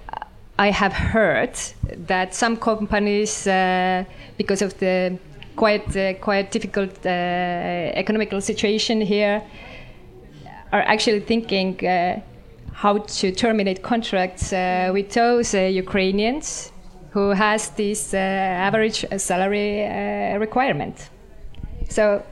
[0.58, 1.58] I have heard
[2.06, 4.04] that some companies, uh,
[4.36, 5.18] because of the
[5.56, 9.42] quite uh, quite difficult uh, economical situation here,
[10.72, 12.20] are actually thinking uh,
[12.72, 16.71] how to terminate contracts uh, with those Ukrainians
[17.12, 21.08] who has this uh, average uh, salary uh, requirement.
[21.88, 22.24] So,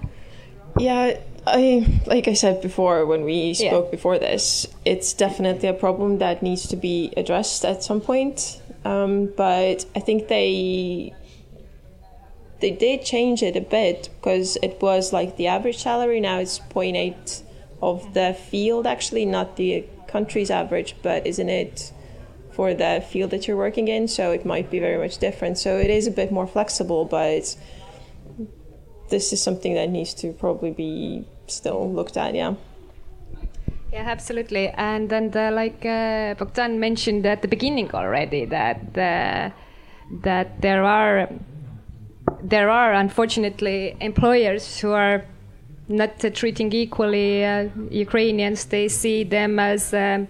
[0.78, 3.90] yeah, I like I said before when we spoke Yeah.
[3.90, 8.60] before this, it's definitely a problem that needs to be addressed at some point.
[8.84, 11.12] Um, but I think they
[12.60, 16.58] they did change it a bit because it was like the average salary now it's
[16.58, 17.42] 0.8
[17.82, 21.90] of the field actually not the country's average but isn't it
[22.52, 25.78] for the field that you're working in so it might be very much different so
[25.78, 27.56] it is a bit more flexible but
[29.10, 32.54] this is something that needs to probably be still looked at yeah
[33.92, 34.68] Yeah, absolutely.
[34.68, 39.50] And then, the, like uh, Bogdan mentioned at the beginning already, that uh,
[40.22, 41.28] that there are
[42.42, 45.24] there are unfortunately employers who are
[45.88, 48.64] not uh, treating equally uh, Ukrainians.
[48.66, 50.28] They see them as um,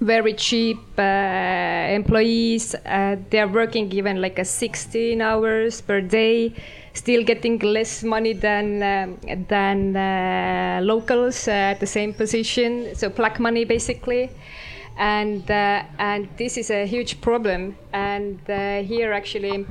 [0.00, 1.02] very cheap uh,
[1.90, 2.74] employees.
[2.74, 6.52] Uh, they are working even like a 16 hours per day,
[6.94, 9.18] still getting less money than um,
[9.48, 12.94] than uh, locals uh, at the same position.
[12.94, 14.30] So black money basically.
[14.96, 17.76] And uh, and this is a huge problem.
[17.92, 19.66] And uh, here actually.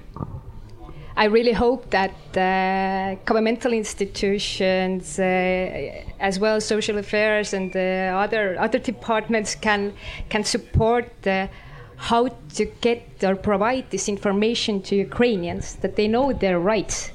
[1.20, 8.24] I really hope that uh, governmental institutions, uh, as well as social affairs and uh,
[8.24, 9.93] other other departments, can
[10.30, 11.47] can support uh,
[11.95, 17.11] how to get or provide this information to Ukrainians that they know their rights,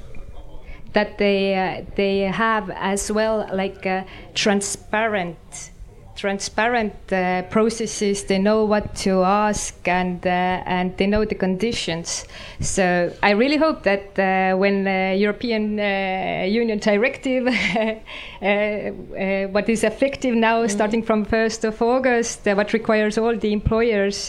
[0.95, 3.87] that they uh, they have as well like
[4.35, 5.72] transparent
[6.17, 8.25] transparent uh, processes.
[8.25, 12.27] They know what to ask and uh, and they know the conditions.
[12.61, 17.97] So i really hope that uh, when the european uh, union directive uh,
[18.45, 24.27] uh, what is effective now starting from 1st of august what requires all the employers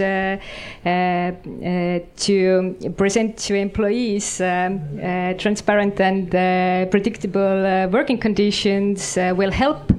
[2.28, 4.80] to present to employees um,
[5.38, 6.32] transparent and
[6.92, 9.92] predictable working conditions will help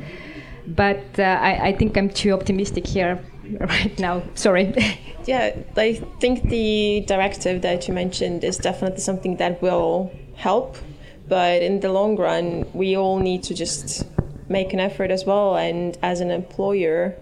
[0.66, 3.20] but uh, I, I think I'm too optimistic here
[3.60, 4.22] right now.
[4.34, 4.74] Sorry.
[5.26, 10.76] Yeah, I think the directive that you mentioned is definitely something that will help,
[11.26, 14.04] but in the long run, we all need to just
[14.50, 15.56] make an effort as well.
[15.56, 17.16] And as an employer,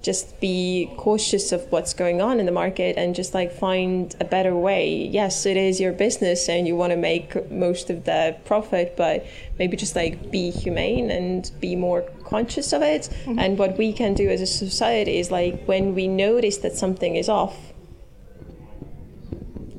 [0.00, 4.24] just be cautious of what's going on in the market and just like find a
[4.24, 4.88] better way.
[5.10, 9.26] Yes, it is your business and you want to make most of the profit, but
[9.58, 13.08] maybe just like be humane and be more conscious of it.
[13.26, 13.38] Mhm.
[13.40, 17.16] And what we can do as a society is like when we notice that something
[17.16, 17.56] is off,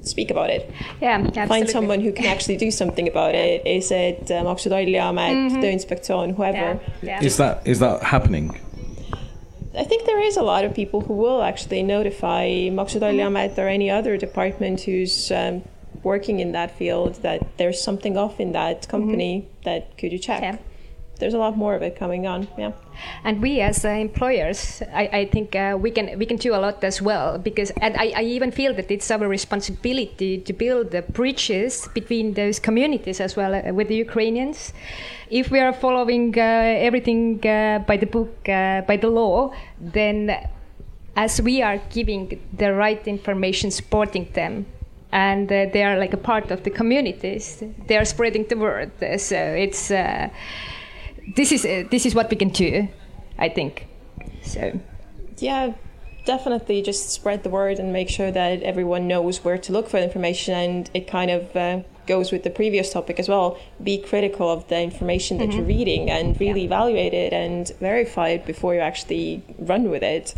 [0.01, 0.69] speak about it.
[1.01, 1.47] Yeah, absolutely.
[1.47, 3.65] Find someone who can actually do something about it.
[3.65, 5.61] Is it uh, Maksu- ja Tolliamet, Mhm.
[5.63, 6.79] Tööinspektsioon, whoever?
[7.21, 8.57] Is that is that happening?
[9.75, 13.29] I think there is a lot of people who will actually notify Maksu- ja
[13.63, 15.63] or any other department who's um,
[16.03, 20.59] working in that field that there's something off in that company that could you check.
[21.19, 22.47] There's a lot more of it coming on.
[22.57, 22.71] Yeah.
[23.23, 26.59] And we as uh, employers, I, I think uh, we can we can do a
[26.59, 30.91] lot as well because and I, I even feel that it's our responsibility to build
[30.91, 34.73] the bridges between those communities as well uh, with the Ukrainians.
[35.29, 40.49] If we are following uh, everything uh, by the book, uh, by the law, then
[41.15, 44.65] as we are giving the right information, supporting them,
[45.11, 48.91] and uh, they are like a part of the communities, they are spreading the word.
[49.19, 49.91] So it's.
[49.91, 50.29] Uh,
[51.35, 52.87] this is uh, this is what we can do,
[53.37, 53.87] I think.
[54.43, 54.79] So
[55.37, 55.73] Yeah,
[56.25, 59.97] definitely just spread the word and make sure that everyone knows where to look for
[59.97, 60.53] information.
[60.53, 63.57] And it kind of uh, goes with the previous topic as well.
[63.81, 65.77] Be critical of the information that you're Mhm.
[65.77, 70.33] reading and really evaluate it and verify it before you actually run with it.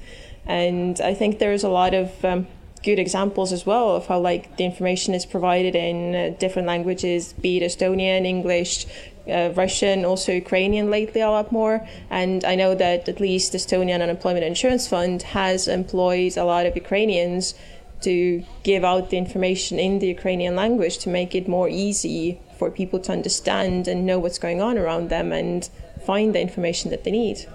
[0.46, 2.48] And I think there's a lot of um,
[2.84, 7.34] good examples as well of how like the information is provided in uh, different languages,
[7.34, 8.86] be it Estonian, English,
[9.28, 11.88] uh, Russian, also Ukrainian lately a lot more.
[12.09, 16.65] And I know that at least the Estonian Unemployment Insurance Fund has employed a lot
[16.65, 17.53] of Ukrainians
[18.01, 22.72] to give out the information in the Ukrainian language to make it more easy for
[22.72, 25.69] people to understand and know what's going on around them and
[26.05, 27.47] find the information that they need.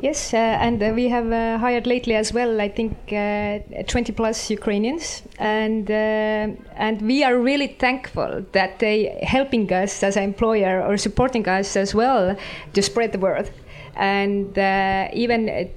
[0.00, 2.60] Yes, uh, and uh, we have uh, hired lately as well.
[2.60, 9.18] I think uh, 20 plus Ukrainians, and uh, and we are really thankful that they
[9.22, 12.36] helping us as an employer or supporting us as well
[12.72, 13.50] to spread the word,
[13.96, 15.70] and uh, even.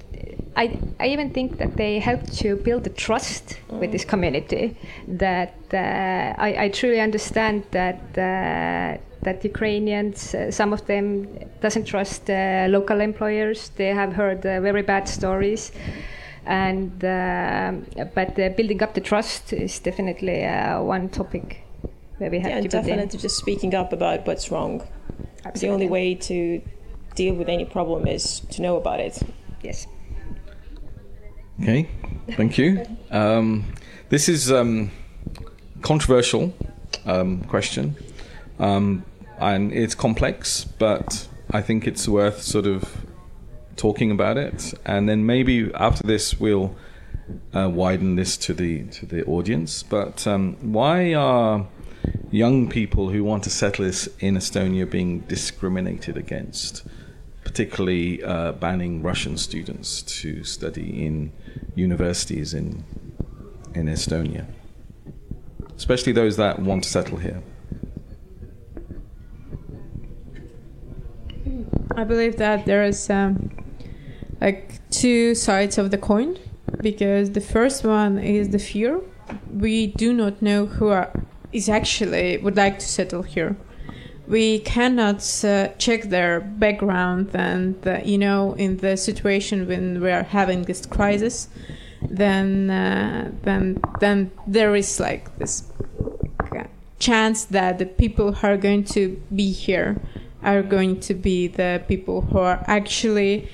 [0.56, 4.76] I, I even think that they help to build the trust with this community.
[5.08, 5.76] That uh,
[6.38, 11.26] I, I truly understand that uh, that Ukrainians, uh, some of them
[11.60, 13.70] doesn't trust uh, local employers.
[13.76, 15.72] They have heard uh, very bad stories,
[16.46, 21.46] and um but uh, building up the trust is definitely uh, one topic
[22.18, 22.90] where we have Yeah, to build in.
[22.90, 24.82] definitely just speaking up about what's wrong.
[25.60, 26.36] The only way to
[27.14, 29.22] deal with any problem is to know about it.
[29.62, 29.86] Yes.
[31.62, 31.88] Okay,
[32.36, 32.84] thank you.
[33.10, 33.64] Um,
[34.08, 34.90] this is um,
[35.82, 36.52] controversial
[37.06, 37.94] um, question,
[38.58, 39.04] um,
[39.38, 43.04] and it's complex, but I think it's worth sort of
[43.76, 46.76] talking about it, and then maybe after this we'll
[47.54, 49.82] uh, widen this to the to the audience.
[49.82, 51.66] But um, why are
[52.30, 56.86] young people who want to settle in Estonia being discriminated against?
[57.44, 61.30] particularly uh, banning Russian students to study in
[61.74, 62.84] universities in
[63.74, 64.46] in Estonia,
[65.76, 67.42] especially those that want to settle here.
[71.96, 73.50] I believe that there is um,
[74.40, 76.38] like two sides of the coin
[76.80, 79.00] because the first one is the fear.
[79.52, 81.10] We do not know who are,
[81.52, 83.56] is actually would like to settle here.
[84.26, 90.10] We cannot uh, check their background, and uh, you know, in the situation when we
[90.10, 91.48] are having this crisis,
[92.00, 95.70] then uh, then then there is like this
[96.56, 96.64] uh,
[96.98, 100.00] chance that the people who are going to be here
[100.44, 103.48] are going to be the people who are actually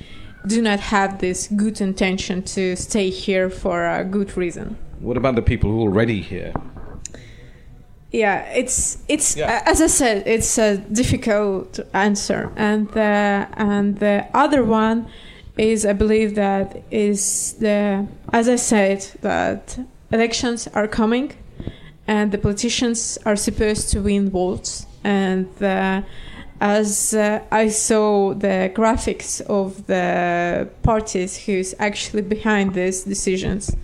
[0.46, 4.76] do not have this good intention to stay here for a good reason.
[4.98, 6.52] What about the people who are already here?
[8.12, 14.26] Yeah, it's it's uh, as I said, it's a difficult answer, and the and the
[14.34, 15.06] other one
[15.56, 19.78] is I believe that is the as I said that
[20.10, 21.32] elections are coming,
[22.06, 26.04] and the politicians are supposed to win votes, and the,
[26.60, 33.74] as uh, I saw the graphics of the parties who's actually behind these decisions,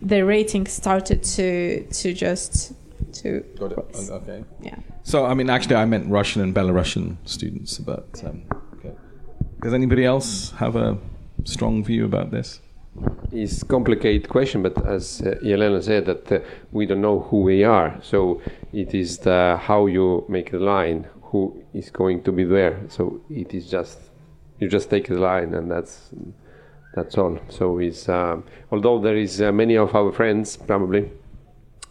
[0.00, 2.72] the rating started to to just
[3.12, 4.10] to Got it.
[4.10, 4.44] Okay.
[4.62, 4.76] Yeah.
[5.02, 8.42] So I mean, actually, I meant Russian and Belarusian students, but um,
[8.74, 8.94] okay.
[9.60, 10.98] Does anybody else have a
[11.44, 12.60] strong view about this?
[13.30, 16.40] It's a complicated question, but as uh, Yelena said, that uh,
[16.72, 17.98] we don't know who we are.
[18.02, 18.42] So
[18.72, 22.76] it is the how you make the line, who is going to be there.
[22.88, 23.98] So it is just
[24.60, 26.12] you just take the line, and that's
[26.94, 27.38] That's all.
[27.48, 31.10] So it's um, although there is uh, many of our friends probably,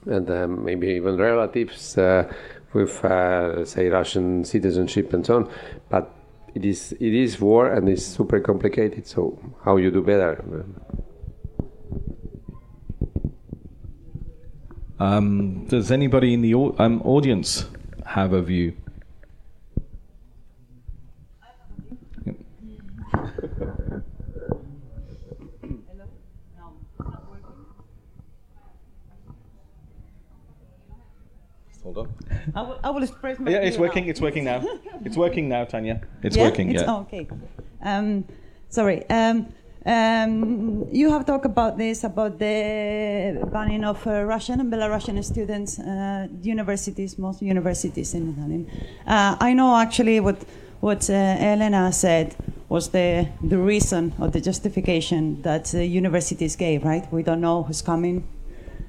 [0.06, 2.32] and um, maybe even relatives uh,
[2.74, 5.50] with uh, say Russian citizenship and so on,
[5.90, 6.14] but
[6.54, 9.08] it is it is war and it's super complicated.
[9.08, 10.38] So how you do better?
[15.00, 17.66] Um, does anybody in the um, audience
[18.06, 18.74] have a view?
[31.84, 32.10] Hold on.
[32.56, 34.06] I will, I will express my Yeah, it's working.
[34.06, 34.10] now.
[34.12, 34.62] It's working now.
[35.04, 36.02] It's working now, Tanya.
[36.22, 36.44] It's Yeah?
[36.46, 36.70] working.
[36.70, 36.94] It's- yeah.
[36.94, 37.28] oh, okay.
[37.82, 38.24] Um,
[38.70, 39.10] sorry.
[39.10, 39.48] Um,
[39.84, 45.80] um, you have talked about this about the banning of uh, Russian and Belarusian students,
[45.80, 48.68] uh, universities, most universities in Tallinn.
[49.08, 50.38] Uh, I know actually what
[50.82, 52.36] what uh, Elena said
[52.68, 56.84] was the the reason or the justification that the universities gave.
[56.84, 57.12] Right?
[57.12, 58.28] We don't know who's coming,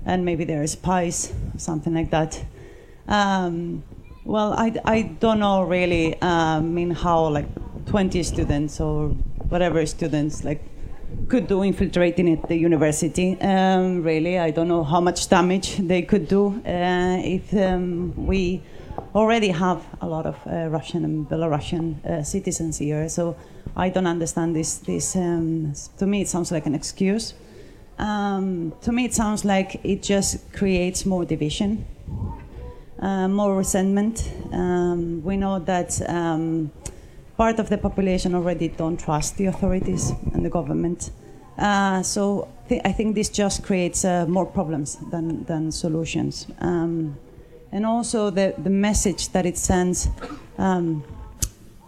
[0.05, 2.45] and maybe there are spies, something like that.
[3.09, 3.85] Um,
[4.25, 6.21] well, I, I don't know really.
[6.21, 7.47] uh, I mean, how like
[7.87, 9.09] 20 students or
[9.49, 10.63] whatever students like
[11.29, 13.39] could do infiltrating at the university.
[13.41, 18.63] Um, really, I don't know how much damage they could do uh, if um, we
[19.15, 23.09] already have a lot of uh, Russian and Belarusian uh, citizens here.
[23.09, 23.37] So
[23.77, 24.79] I don't understand this.
[24.79, 27.35] This um, to me, it sounds like an excuse.
[27.99, 31.87] Um, to me, it sounds like it just creates more division
[33.03, 34.33] uh, more resentment.
[34.53, 36.71] Um, we know that um,
[37.37, 41.11] part of the population already don't trust the authorities and the government.
[41.59, 42.49] Uh, so
[42.85, 46.47] I think this just creates uh, more problems than, than solutions.
[47.73, 50.09] And also the, the message that it sends.
[50.59, 51.05] Um,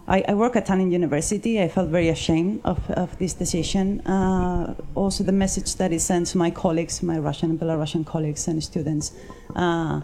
[0.07, 1.61] I, I work at Tallinn University.
[1.61, 4.01] I felt very ashamed of, of this decision.
[4.01, 8.47] Uh, also, the message that it sends to my colleagues, my Russian and Belarusian colleagues
[8.47, 9.13] and students,
[9.55, 10.01] uh,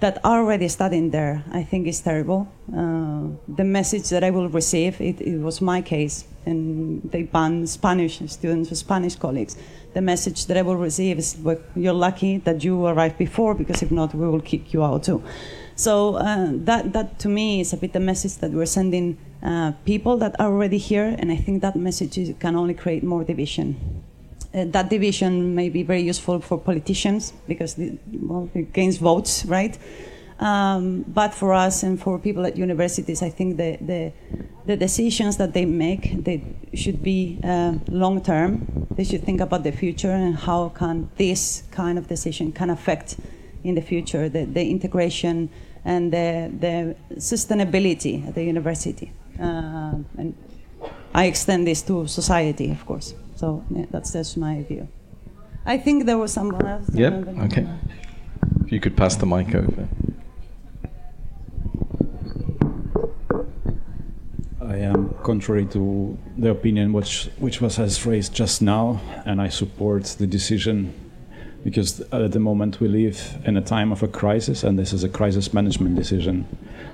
[0.00, 2.48] that are already studying there, I think is terrible.
[2.72, 7.68] Uh, the message that I will receive, it, it was my case, and they banned
[7.68, 9.56] Spanish students Spanish colleagues.
[9.94, 13.82] The message that I will receive is, well, you're lucky that you arrived before, because
[13.82, 15.22] if not, we will kick you out too.
[15.74, 19.72] So uh, that, that to me is a bit the message that we're sending uh,
[19.84, 23.24] people that are already here, and I think that message is, can only create more
[23.24, 24.04] division.
[24.58, 29.44] Uh, that division may be very useful for politicians because the, well, it gains votes,
[29.44, 29.78] right?
[30.40, 34.12] Um, but for us and for people at universities, I think the, the,
[34.66, 36.42] the decisions that they make they
[36.74, 38.86] should be uh, long term.
[38.90, 43.16] They should think about the future and how can this kind of decision can affect
[43.64, 45.50] in the future the, the integration
[45.84, 49.12] and the, the sustainability at the university.
[49.40, 50.34] Uh, and
[51.14, 53.14] I extend this to society, of course.
[53.38, 54.88] So yeah, that's just my view.
[55.64, 56.90] I think there was someone else.
[56.92, 57.28] Yep.
[57.46, 57.68] Okay.
[58.64, 59.88] If you could pass the mic over.
[64.60, 69.50] I am contrary to the opinion which which was as raised just now, and I
[69.50, 70.92] support the decision
[71.62, 75.04] because at the moment we live in a time of a crisis, and this is
[75.04, 76.44] a crisis management decision.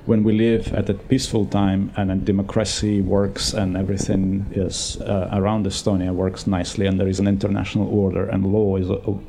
[0.07, 5.31] When we live at a peaceful time and a democracy works and everything is uh,
[5.33, 9.23] around Estonia works nicely, and there is an international order and law is o-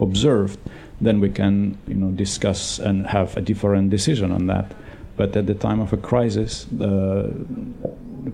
[0.00, 0.58] observed,
[1.00, 4.72] then we can you know discuss and have a different decision on that.
[5.16, 7.32] But at the time of a crisis, the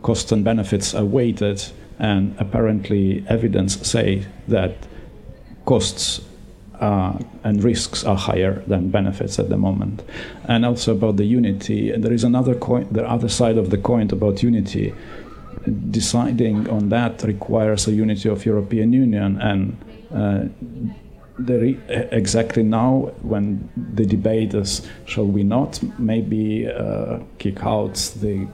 [0.01, 1.63] costs and benefits are weighted,
[1.99, 4.75] and apparently evidence say that
[5.67, 6.23] costs
[6.83, 7.13] uh,
[7.45, 10.03] and risks are higher than benefits at the moment.
[10.53, 13.79] And also about the unity, and there is another coin, the other side of the
[13.79, 14.93] coin about unity.
[15.91, 19.77] Deciding on that requires a unity of European Union, and
[20.21, 20.43] uh,
[21.63, 28.47] i- exactly now when the debate is shall we not maybe uh, kick out the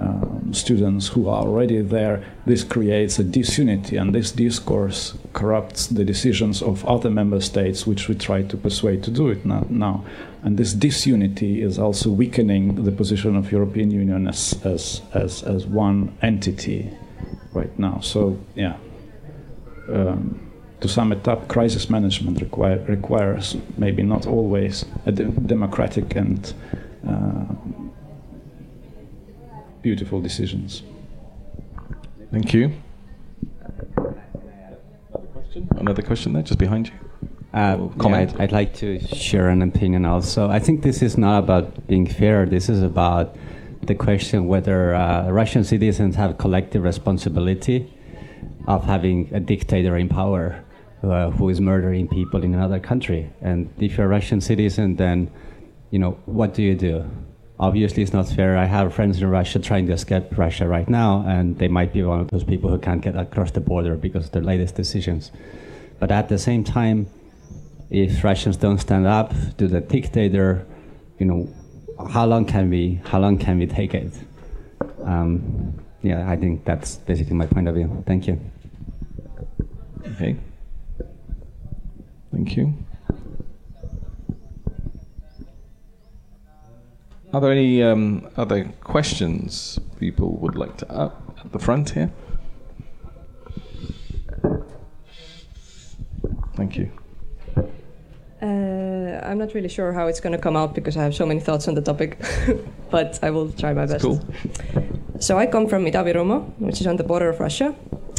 [0.00, 6.04] um, students who are already there, this creates a disunity, and this discourse corrupts the
[6.04, 10.04] decisions of other member states, which we try to persuade to do it now.
[10.42, 15.66] And this disunity is also weakening the position of European Union as, as, as, as
[15.66, 16.90] one entity
[17.52, 18.00] right now.
[18.00, 18.76] So, yeah.
[19.88, 20.44] Um,
[20.80, 26.54] to sum it up, crisis management require, requires maybe not always a de- democratic and
[27.08, 27.46] uh,
[29.82, 30.82] beautiful decisions.
[32.30, 32.72] Thank you.
[35.76, 36.94] Another question there, just behind you.
[37.54, 38.30] Uh, comment?
[38.30, 40.50] yeah, I'd, I'd like to share an opinion also.
[40.50, 42.44] I think this is not about being fair.
[42.44, 43.34] This is about
[43.82, 47.92] the question whether uh, Russian citizens have collective responsibility
[48.66, 50.62] of having a dictator in power
[51.02, 53.30] uh, who is murdering people in another country.
[53.40, 55.30] And if you're a Russian citizen, then
[55.90, 57.08] you know what do you do?
[57.60, 58.56] Obviously, it's not fair.
[58.56, 62.02] I have friends in Russia trying to escape Russia right now, and they might be
[62.04, 65.32] one of those people who can't get across the border because of their latest decisions.
[65.98, 67.08] But at the same time,
[67.90, 70.66] if Russians don't stand up to the dictator,
[71.18, 71.52] you know,
[72.10, 74.12] how long can we how long can we take it?
[75.02, 78.04] Um, yeah, I think that's basically my point of view.
[78.06, 78.40] Thank you.
[80.06, 80.36] Okay.
[82.30, 82.74] Thank you.
[87.32, 92.10] Are there any um, other questions people would like to up at the front here?
[96.54, 96.90] Thank you.
[98.40, 101.26] Uh, I'm not really sure how it's going to come out because I have so
[101.26, 102.18] many thoughts on the topic,
[102.90, 104.04] but I will try my best.
[104.04, 104.20] Cool.
[105.20, 107.74] So I come from Ida-Virumaa, which is on the border of Russia,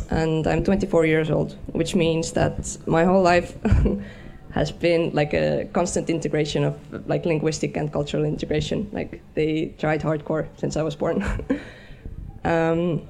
[0.10, 3.57] and I'm 24 years old, which means that my whole life
[4.52, 8.90] has been like a constant integration of like linguistic and cultural integration.
[8.92, 11.24] Like they tried hardcore since I was born.
[12.44, 13.08] um,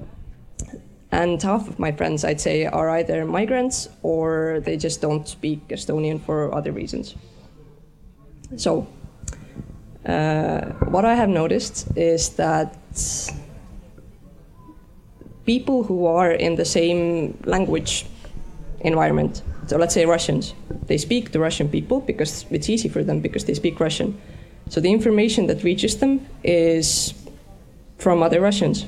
[1.12, 5.68] and half of my friends, I'd say, are either migrants or they just don't speak
[5.70, 7.16] Estonian for other reasons.
[8.58, 8.88] So,
[10.06, 10.62] uh,
[10.92, 12.78] what I have noticed is that
[15.46, 18.06] people who are in the same language
[18.82, 20.56] environment, so let's say Russians,
[20.88, 24.20] they speak to Russian people because it's easy for them because they speak Russian.
[24.68, 27.14] So the information that reaches them is
[28.00, 28.88] from other Russians.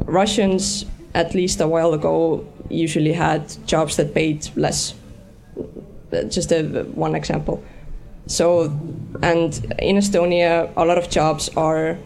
[0.00, 4.92] Russians at least a while ago usually had jobs that paid less.
[5.56, 6.64] Uh, just a,
[6.94, 7.62] one example.
[8.26, 8.64] So,
[9.22, 11.96] and in Estonia, a lot of jobs are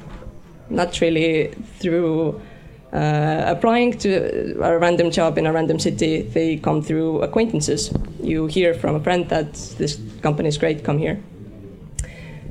[0.69, 2.43] not really through
[2.93, 6.23] uh, applying to a random job in a random city.
[6.23, 7.93] They come through acquaintances.
[8.23, 11.21] You hear from a friend that this company is great, come here.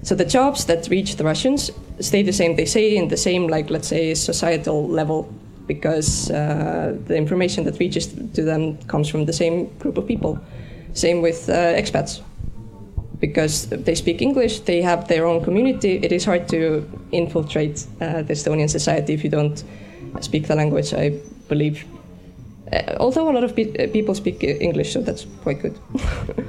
[0.03, 2.55] So the jobs that reach the Russians stay the same.
[2.55, 5.27] They stay in the same, like let's say, societal level
[5.67, 10.39] because uh, the information that reaches to them comes from the same group of people.
[10.93, 12.21] Same with uh, expats.
[13.19, 15.99] Because they speak English, they have their own community.
[16.01, 19.63] It is hard to infiltrate uh, the Estonian society if you don't
[20.21, 21.85] speak the language, I believe.
[22.71, 25.79] Uh, although a lot of pe- people speak English, so that's quite good.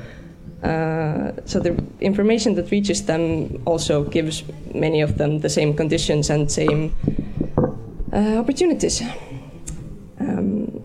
[0.63, 6.29] Uh, so the information that reaches them also gives many of them the same conditions
[6.29, 6.95] and same
[8.13, 9.03] uh, opportunities.
[10.21, 10.85] Um,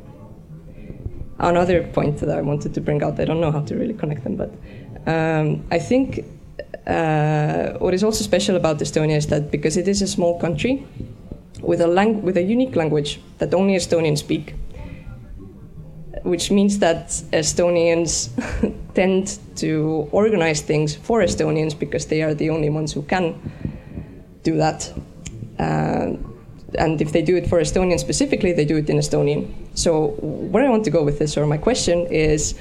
[1.39, 4.23] another point that I wanted to bring out, I don't know how to really connect
[4.23, 4.53] them, but
[5.07, 6.23] um, I think
[6.87, 10.85] uh, what is also special about Estonia is that because it is a small country
[11.61, 14.53] with a, lang- with a unique language that only Estonians speak,
[16.23, 18.29] which means that Estonians
[18.95, 23.35] tend to organize things for Estonians because they are the only ones who can
[24.43, 24.91] do that.
[25.59, 26.13] Uh,
[26.77, 29.53] and if they do it for Estonian specifically, they do it in Estonian.
[29.75, 30.07] So
[30.51, 32.55] where I want to go with this, or my question is,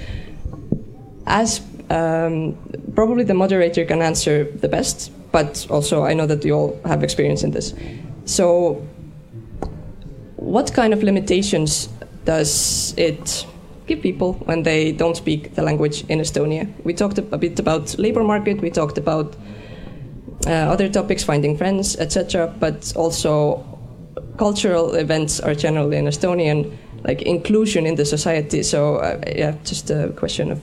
[1.27, 1.61] as
[1.91, 2.57] um,
[2.95, 7.03] probably the moderator can answer the best, but also I know that you all have
[7.03, 7.75] experience in this.
[8.25, 8.87] So,
[10.37, 11.89] what kind of limitations
[12.25, 13.47] does it
[13.87, 16.67] give people when they don't speak the language in Estonia?
[16.85, 18.61] We talked a bit about labor market.
[18.61, 19.37] We talked about
[20.47, 22.53] uh, other topics, finding friends, etc.
[22.59, 23.65] But also
[24.39, 28.63] cultural events are generally in Estonian, like inclusion in the society.
[28.63, 30.61] So uh, yeah, just a question of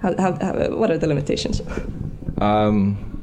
[0.00, 1.62] how, how, how, what are the limitations?
[2.38, 3.15] Um,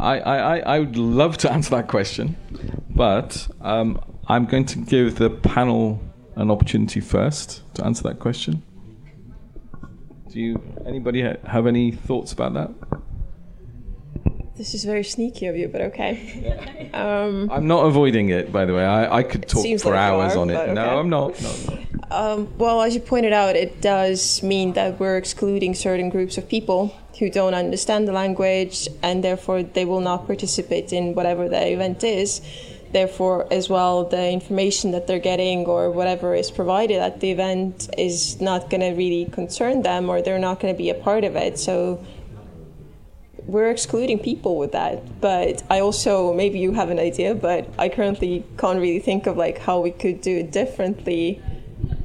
[0.00, 2.36] I, I, I would love to answer that question,
[2.88, 6.00] but um, I'm going to give the panel
[6.36, 8.62] an opportunity first to answer that question.
[10.30, 12.70] Do you anybody ha- have any thoughts about that?
[14.60, 16.90] This is very sneaky of you, but okay.
[16.92, 18.84] Um, I'm not avoiding it, by the way.
[18.84, 20.54] I, I could talk for like hours are, on it.
[20.54, 20.98] but No.
[20.98, 21.40] I'm not.
[21.40, 21.78] No, no.
[22.10, 26.46] Um, well, as you pointed out, it does mean that we're excluding certain groups of
[26.46, 31.72] people who don't understand the language and therefore they will not participate in whatever the
[31.72, 32.42] event is.
[32.92, 37.88] Therefore, as well, the information that they're getting or whatever is provided at the event
[37.96, 41.24] is not going to really concern them or they're not going to be a part
[41.24, 41.58] of it.
[41.58, 42.04] So
[43.46, 45.20] we're excluding people with that.
[45.20, 49.36] But I also, maybe you have an idea, but I currently can't really think of
[49.36, 51.42] like how we could do it differently.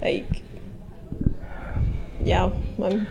[0.02, 0.44] Like,
[2.24, 2.50] yeah,
[2.82, 3.08] I'm.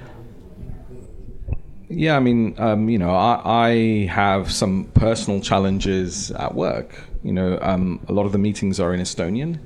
[1.89, 6.99] Yeah, I mean, um, you know, I, I have some personal challenges at work.
[7.23, 9.59] You know, um, a lot of the meetings are in Estonian,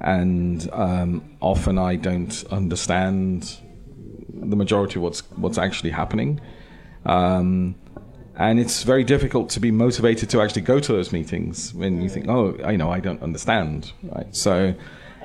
[0.00, 3.58] and um, often I don't understand
[4.32, 6.40] the majority of what's what's actually happening.
[7.04, 7.74] Um,
[8.36, 12.08] and it's very difficult to be motivated to actually go to those meetings when you
[12.08, 14.34] think, oh, you know, I don't understand, right?
[14.34, 14.74] So,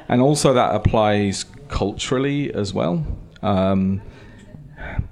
[0.10, 3.06] and also that applies culturally as well.
[3.42, 4.02] Um,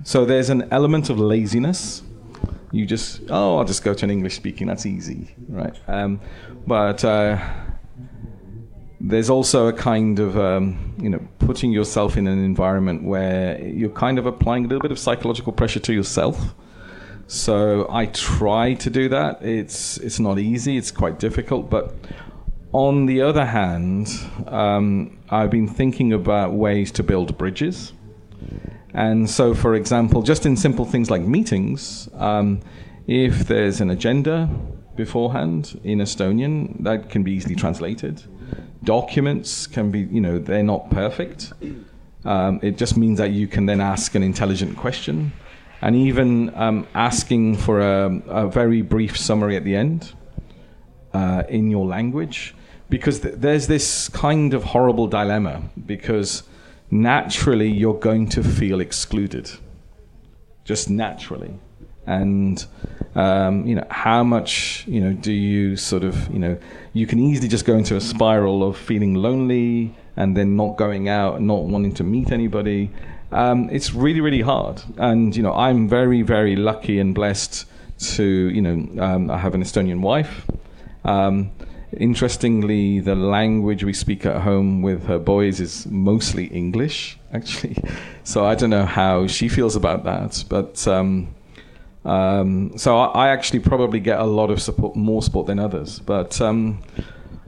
[0.04, 2.04] so there's an element of laziness.
[2.72, 4.68] You just, oh, I'll just go to an English speaking.
[4.68, 5.76] That's easy, right?
[5.88, 6.20] Um,
[6.66, 7.38] but uh,
[9.00, 13.90] there's also a kind of, um, you know, putting yourself in an environment where you're
[13.90, 16.56] kind of applying a little bit of psychological pressure to yourself.
[17.34, 19.42] So I try to do that.
[19.42, 20.78] It's it's not easy.
[20.78, 21.68] It's quite difficult.
[21.68, 21.96] But
[22.74, 24.08] on the other hand,
[24.46, 27.94] um, I've been thinking about ways to build bridges.
[28.94, 32.60] And so, for example, just in simple things like meetings, um,
[33.08, 34.48] if there's an agenda
[34.96, 38.22] beforehand in Estonian, that can be easily translated.
[38.84, 41.52] Documents can be, you know, they're not perfect.
[42.26, 45.34] Um, it just means that you can then ask an intelligent question.
[45.84, 50.14] And even um, asking for a, a, very brief summary at the end
[51.14, 52.56] uh, in your language.
[52.90, 56.44] Because th- there's this kind of horrible dilemma, because
[56.90, 59.52] naturally you're going to feel excluded.
[60.64, 61.54] Just naturally.
[62.06, 62.66] And
[63.16, 66.58] um, you know how much you know do you sort of you know
[66.94, 71.10] you can easily just go into a spiral of feeling lonely and then not going
[71.10, 72.90] out not wanting to meet anybody
[73.34, 74.82] um, it's really really hard.
[74.98, 77.66] And you know i'm very very lucky and blessed
[78.16, 80.46] to you know um, i have an estonian wife.
[81.04, 81.52] Um,
[81.98, 87.78] interestingly the language we speak at home with her boys is mostly english actually.
[88.24, 91.36] So i don't know how she feels about that but um,
[92.06, 96.00] um, so I, I, actually probably get a lot of support, more support than others.
[96.00, 96.82] But um,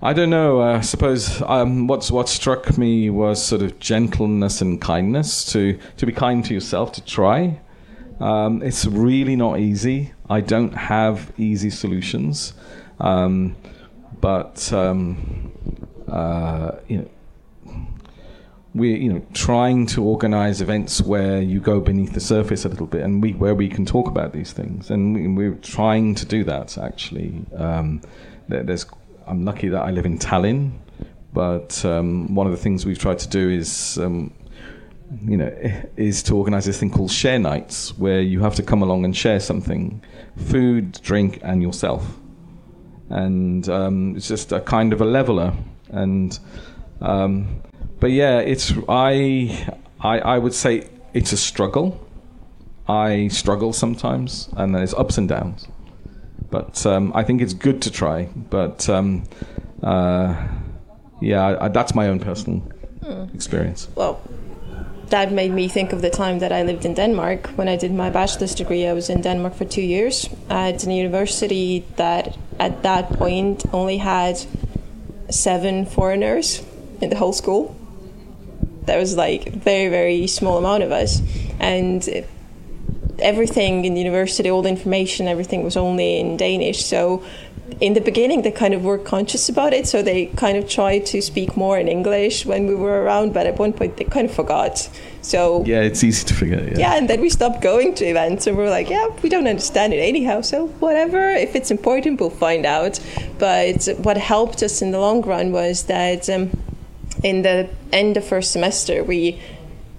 [0.06, 0.62] I don't know.
[0.62, 5.52] Uh, I suppose um, what's what struck me was sort of gentleness and kindness.
[5.54, 7.60] To to be kind to yourself, to try.
[8.20, 10.14] Um, it's really not easy.
[10.30, 12.54] I don't have easy solutions,
[13.00, 13.56] um,
[14.22, 15.52] but um,
[16.08, 17.10] uh, you know
[18.76, 22.86] we're you know trying to organize events where you go beneath the surface a little
[22.86, 26.26] bit and we where we can talk about these things and we, are trying to
[26.26, 28.02] do that actually um,
[28.50, 28.86] there's
[29.28, 30.80] I'm lucky that I live in Tallinn
[31.34, 34.34] but um, one of the things we've tried to do is um,
[35.24, 35.52] you know
[35.98, 39.16] is to organize this thing called share nights where you have to come along and
[39.16, 40.02] share something
[40.38, 42.18] food drink and yourself
[43.10, 45.54] and um, it's just a kind of a leveler
[45.90, 46.40] and
[47.02, 47.62] um,
[48.00, 49.68] but yeah, it's I,
[50.00, 52.00] I I would say it's a struggle.
[52.88, 55.68] I struggle sometimes, and there's ups and downs.
[56.56, 58.30] But um, I think it's good to try.
[58.50, 59.24] But um,
[59.84, 60.48] uh,
[61.22, 62.60] yeah, I, that's my own personal
[63.04, 63.36] hmm.
[63.36, 63.90] experience.
[63.96, 64.22] Well,
[65.08, 67.48] that made me think of the time that I lived in Denmark.
[67.58, 70.94] When I did my bachelor's degree, I was in Denmark for two years at a
[70.94, 74.36] university that at that point only had
[75.30, 76.64] seven foreigners
[77.02, 77.76] in the whole school
[78.86, 81.22] there was like very very small amount of us
[81.60, 82.26] and
[83.26, 86.86] everything in the university all the information everything was only in danish.
[86.86, 87.24] So
[87.82, 91.06] in the beginning they kind of were conscious about it so they kind of tried
[91.08, 94.30] to speak more in english when we were around but at one point they kind
[94.30, 94.90] of forgot.
[95.22, 98.46] So yeah it's easy to forget yeah, yeah and then we stopped going to events
[98.48, 102.20] and we are like yeah we don't understand it anyhow so whatever if it's important
[102.20, 103.00] we'll find out.
[103.40, 106.52] But what helped us in the long run was that um,
[107.24, 109.42] in the end of first semester, we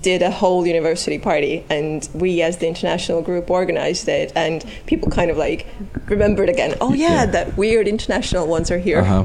[0.07, 5.11] did a whole university party and we as the international group organized it and people
[5.11, 5.67] kind of like
[6.07, 7.27] remembered again oh yeah, yeah.
[7.27, 9.25] that weird international ones are here uh-huh.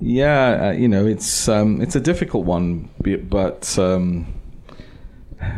[0.00, 2.88] yeah uh, you know it's um, it's a difficult one
[3.28, 4.24] but um,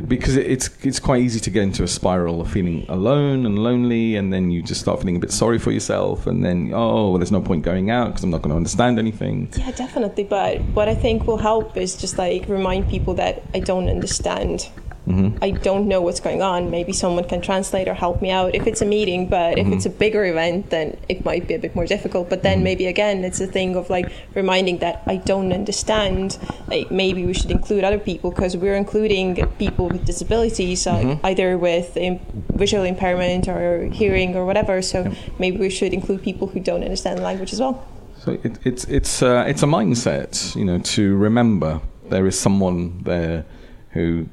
[0.06, 4.16] because it's it's quite easy to get into a spiral of feeling alone and lonely,
[4.16, 7.18] and then you just start feeling a bit sorry for yourself, and then oh, well,
[7.18, 9.48] there's no point going out because I'm not going to understand anything.
[9.56, 10.24] Yeah, definitely.
[10.24, 14.68] But what I think will help is just like remind people that I don't understand
[15.08, 15.42] Mm-hmm.
[15.42, 16.70] I don't know what's going on.
[16.70, 19.28] Maybe someone can translate or help me out if it's a meeting.
[19.28, 19.72] But mm-hmm.
[19.72, 22.28] if it's a bigger event, then it might be a bit more difficult.
[22.28, 22.64] But then mm-hmm.
[22.64, 26.38] maybe again, it's a thing of like reminding that I don't understand.
[26.66, 31.26] Like maybe we should include other people because we're including people with disabilities, uh, mm-hmm.
[31.26, 32.20] either with Im-
[32.54, 34.82] visual impairment or hearing or whatever.
[34.82, 37.86] So maybe we should include people who don't understand the language as well.
[38.18, 41.80] So it, it's it's uh, it's a mindset, you know, to remember
[42.10, 43.46] there is someone there
[43.90, 44.26] who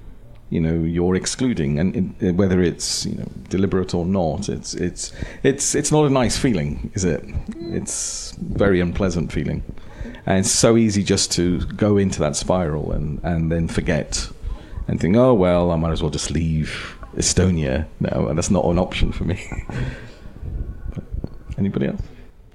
[0.49, 5.13] you know you're excluding, and it, whether it's you know deliberate or not, it's it's
[5.43, 7.23] it's it's not a nice feeling, is it?
[7.59, 9.63] It's very unpleasant feeling,
[10.26, 14.30] and it's so easy just to go into that spiral and and then forget
[14.88, 17.88] and think, oh well, I might as well just leave Estonia.
[17.99, 19.43] No, and that's not an option for me.
[21.57, 22.01] Anybody else?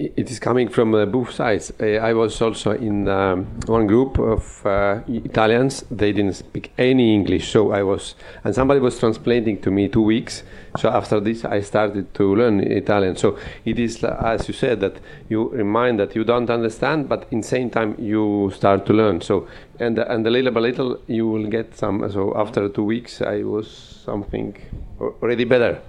[0.03, 1.75] It is coming from uh, both sides.
[1.79, 5.85] Uh, I was also in um, one group of uh, Italians.
[5.91, 10.01] They didn't speak any English, so I was, and somebody was translating to me two
[10.01, 10.43] weeks.
[10.79, 13.17] So after this, I started to learn Italian.
[13.17, 13.37] So
[13.67, 17.43] it is, uh, as you said, that you remind that you don't understand, but in
[17.43, 19.21] same time you start to learn.
[19.21, 19.49] So
[19.81, 22.11] and and a little by little you will get some.
[22.11, 23.69] So after two weeks, I was
[24.07, 24.57] something
[24.99, 25.83] already better.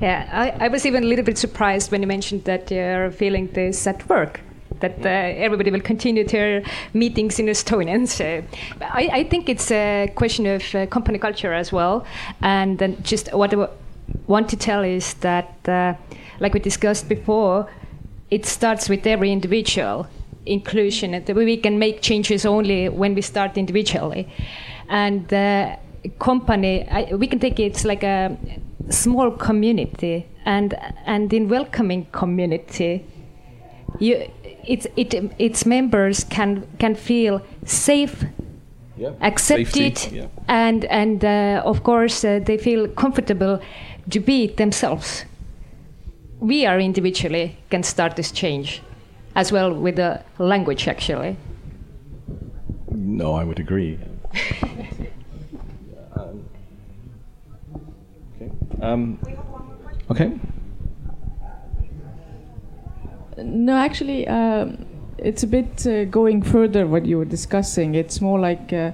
[0.00, 3.48] Yeah, I, I was even a little bit surprised when you mentioned that you're feeling
[3.52, 4.40] this at work.
[4.80, 6.62] That uh, everybody will continue their
[6.92, 8.06] meetings in Estonian.
[8.06, 8.42] So
[8.80, 12.04] I, I think it's a question of uh, company culture as well.
[12.42, 13.68] And then just what I
[14.26, 15.94] want to tell is that, uh,
[16.40, 17.70] like we discussed before,
[18.30, 20.06] it starts with every individual
[20.44, 21.14] inclusion.
[21.14, 24.28] And we can make changes only when we start individually.
[24.88, 25.76] And uh,
[26.18, 28.36] company, I, we can take it like a
[28.90, 30.74] small community, and
[31.06, 33.04] and in welcoming community,
[33.98, 34.30] you
[34.66, 38.24] it's it its members can can feel safe.
[38.96, 39.10] Yeah.
[39.22, 40.26] Accepted yeah.
[40.46, 43.60] and and uh, of course uh, they feel comfortable
[44.10, 45.24] to be themselves.
[46.38, 48.82] We are individually can start this change,
[49.34, 51.36] as well with the language actually.
[52.88, 53.98] No, I would agree.
[58.80, 59.18] Um,
[60.10, 60.32] okay.
[63.36, 64.86] No, actually, um,
[65.18, 67.94] it's a bit uh, going further what you were discussing.
[67.94, 68.92] It's more like uh,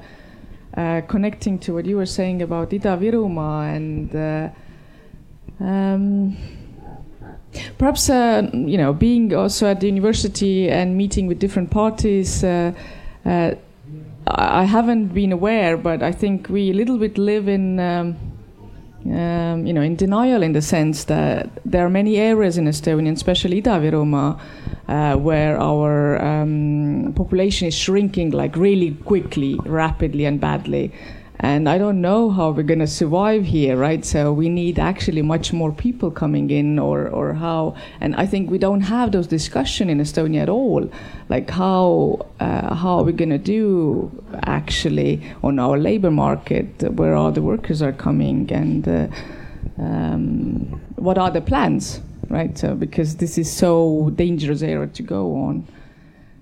[0.77, 4.49] uh, connecting to what you were saying about Ida-Virumaa and uh,
[5.65, 6.37] um,
[7.77, 12.43] perhaps uh, you know being also at the university and meeting with different parties.
[12.45, 12.73] Uh,
[13.25, 13.57] I
[14.27, 17.81] I haven't been aware, but I think we a little bit live in.
[17.81, 18.30] Um,
[19.07, 23.13] um, you know, in denial in the sense that there are many areas in Estonia,
[23.13, 24.39] especially Ida-Virumaa,
[24.89, 30.93] uh, where our um, population is shrinking like really quickly, rapidly, and badly.
[31.43, 34.05] And I don't know how we're going to survive here, right?
[34.05, 37.75] So we need actually much more people coming in, or, or how.
[37.99, 40.91] And I think we don't have those discussion in Estonia at all,
[41.31, 44.11] like how uh, how are we going to do
[44.45, 49.07] actually on our labor market, where all the workers are coming, and uh,
[49.79, 52.59] um, what are the plans, right?
[52.59, 55.67] So because this is so dangerous area to go on,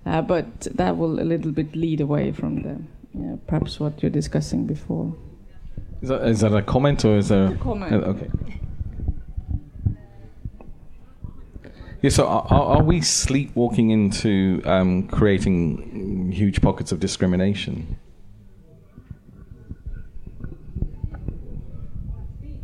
[0.06, 2.80] uh, but that will a little bit lead away from the
[3.18, 5.16] yeah, perhaps what you're discussing before.
[6.00, 7.52] Is that, is that a comment or is there?
[7.52, 7.92] a comment.
[7.92, 8.30] Uh, okay.
[12.00, 17.98] Yeah, so are, are are we sleepwalking into um, creating huge pockets of discrimination?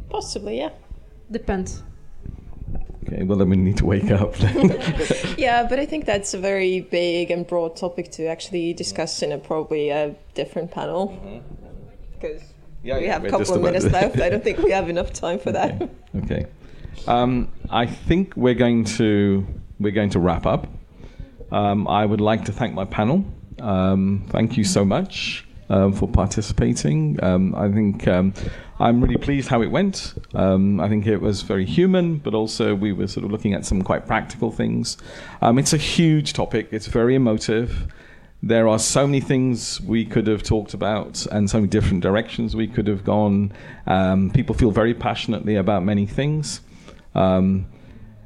[0.09, 0.71] Possibly, yeah.
[1.33, 1.83] Depends.
[3.15, 4.35] Okay, well then we need to wake up.
[4.37, 4.71] Then.
[5.39, 9.31] yeah, but I think that's a very big and broad topic to actually discuss in
[9.31, 11.43] a probably a different panel.
[12.15, 12.43] Because
[12.83, 14.21] Yeah, we yeah, have a couple of minutes left.
[14.21, 15.89] I don't think we have enough time for that.
[16.17, 16.47] Okay.
[17.07, 19.47] Um, I think we're going to
[19.79, 20.67] we're going to wrap up.
[21.53, 23.25] Um, I would like to thank my panel.
[23.61, 27.23] Um, thank you so much um, for participating.
[27.23, 28.35] Um, I think um,
[28.79, 30.15] I'm really pleased how it went.
[30.35, 33.65] Um, I think it was very human, but also we were sort of looking at
[33.65, 34.97] some quite practical things.
[35.43, 36.69] Um, it's a huge topic.
[36.71, 37.93] It's very emotive
[38.47, 42.55] there are so many things we could have talked about and so many different directions
[42.55, 43.51] we could have gone.
[44.35, 46.61] People feel very passionately about many things.
[47.15, 47.67] Um,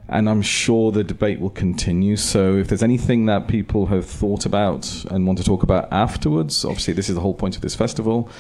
[0.09, 2.17] and I'm sure the debate will continue.
[2.17, 6.65] So, if there's anything that people have thought about and want to talk about afterwards,
[6.65, 8.31] obviously, this is the whole point of this festival.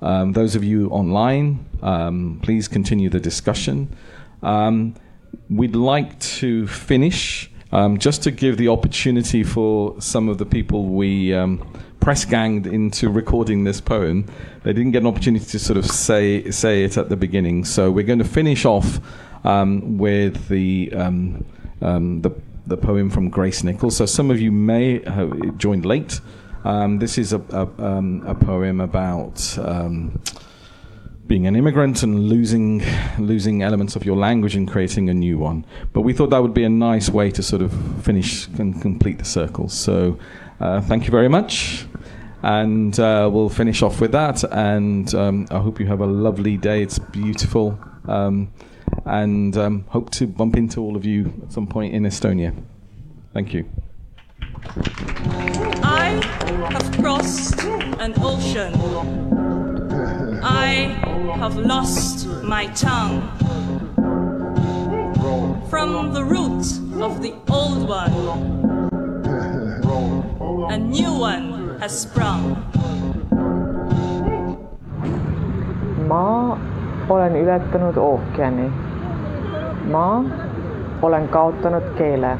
[0.00, 3.96] Um, those of you online, um, please continue the discussion.
[4.42, 4.94] Um,
[5.48, 10.86] we'd like to finish um, just to give the opportunity for some of the people
[10.86, 11.66] we um,
[12.00, 14.26] press ganged into recording this poem.
[14.64, 17.92] They didn't get an opportunity to sort of say say it at the beginning, so
[17.92, 18.98] we're going to finish off
[19.44, 21.44] um, with the, um,
[21.80, 22.30] um, the
[22.66, 23.96] the poem from Grace Nichols.
[23.96, 26.20] So some of you may have joined late.
[26.64, 29.58] Um, this is a a, um, a poem about.
[31.24, 32.82] Being an immigrant and losing
[33.18, 35.64] losing elements of your language and creating a new one.
[35.94, 37.72] But we thought that would be a nice way to sort of
[38.04, 39.68] finish and complete the circle.
[39.68, 40.18] So
[40.60, 41.86] uh, thank you very much.
[42.42, 44.44] And uh, we'll finish off with that.
[44.52, 46.82] And um, I hope you have a lovely day.
[46.82, 47.78] It's beautiful.
[48.06, 48.52] Um,
[49.04, 52.54] and um, hope to bump into all of you at some point in Estonia.
[53.32, 53.64] Thank you.
[55.82, 56.20] I
[56.70, 57.60] have crossed
[57.98, 58.72] an ocean.
[60.42, 60.96] I
[61.38, 63.22] have lost my tongue.
[65.68, 66.66] From the root
[67.00, 68.12] of the old one,
[70.72, 72.56] a new one has sprung.
[76.08, 76.58] ma
[77.08, 78.81] olen ületanud ookeani.
[79.91, 80.23] ma
[81.01, 82.37] olen kaotanud keele.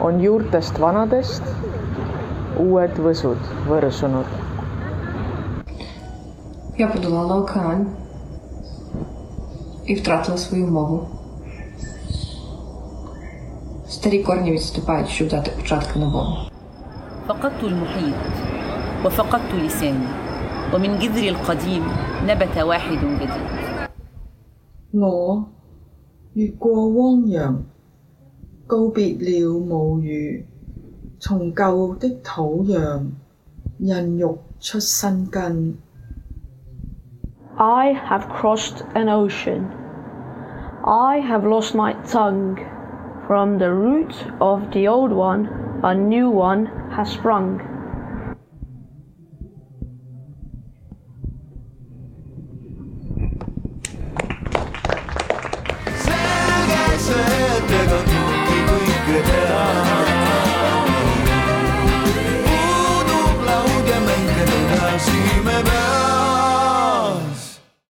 [0.00, 1.42] on juurtest vanadest
[2.58, 4.26] uued võsud võrsunud.
[6.78, 7.86] Я подолала океан
[9.86, 11.08] і втратила свою мову.
[13.88, 16.36] Старі корні відступають, щоб дати початку новому.
[17.28, 18.14] فقدت المحيط
[19.04, 20.08] وفقدت لساني
[20.74, 21.84] ومن جذري القديم
[22.26, 23.30] نبت واحد جديد
[24.92, 25.48] 我
[26.38, 27.64] 越过汪洋，
[28.66, 30.42] 告别了母语，
[31.20, 33.10] 从旧的土壤
[33.78, 35.76] 孕育出新根。
[37.56, 39.66] I have crossed an ocean.
[40.82, 42.58] I have lost my tongue.
[43.26, 45.48] From the root of the old one,
[45.82, 47.60] a new one has sprung.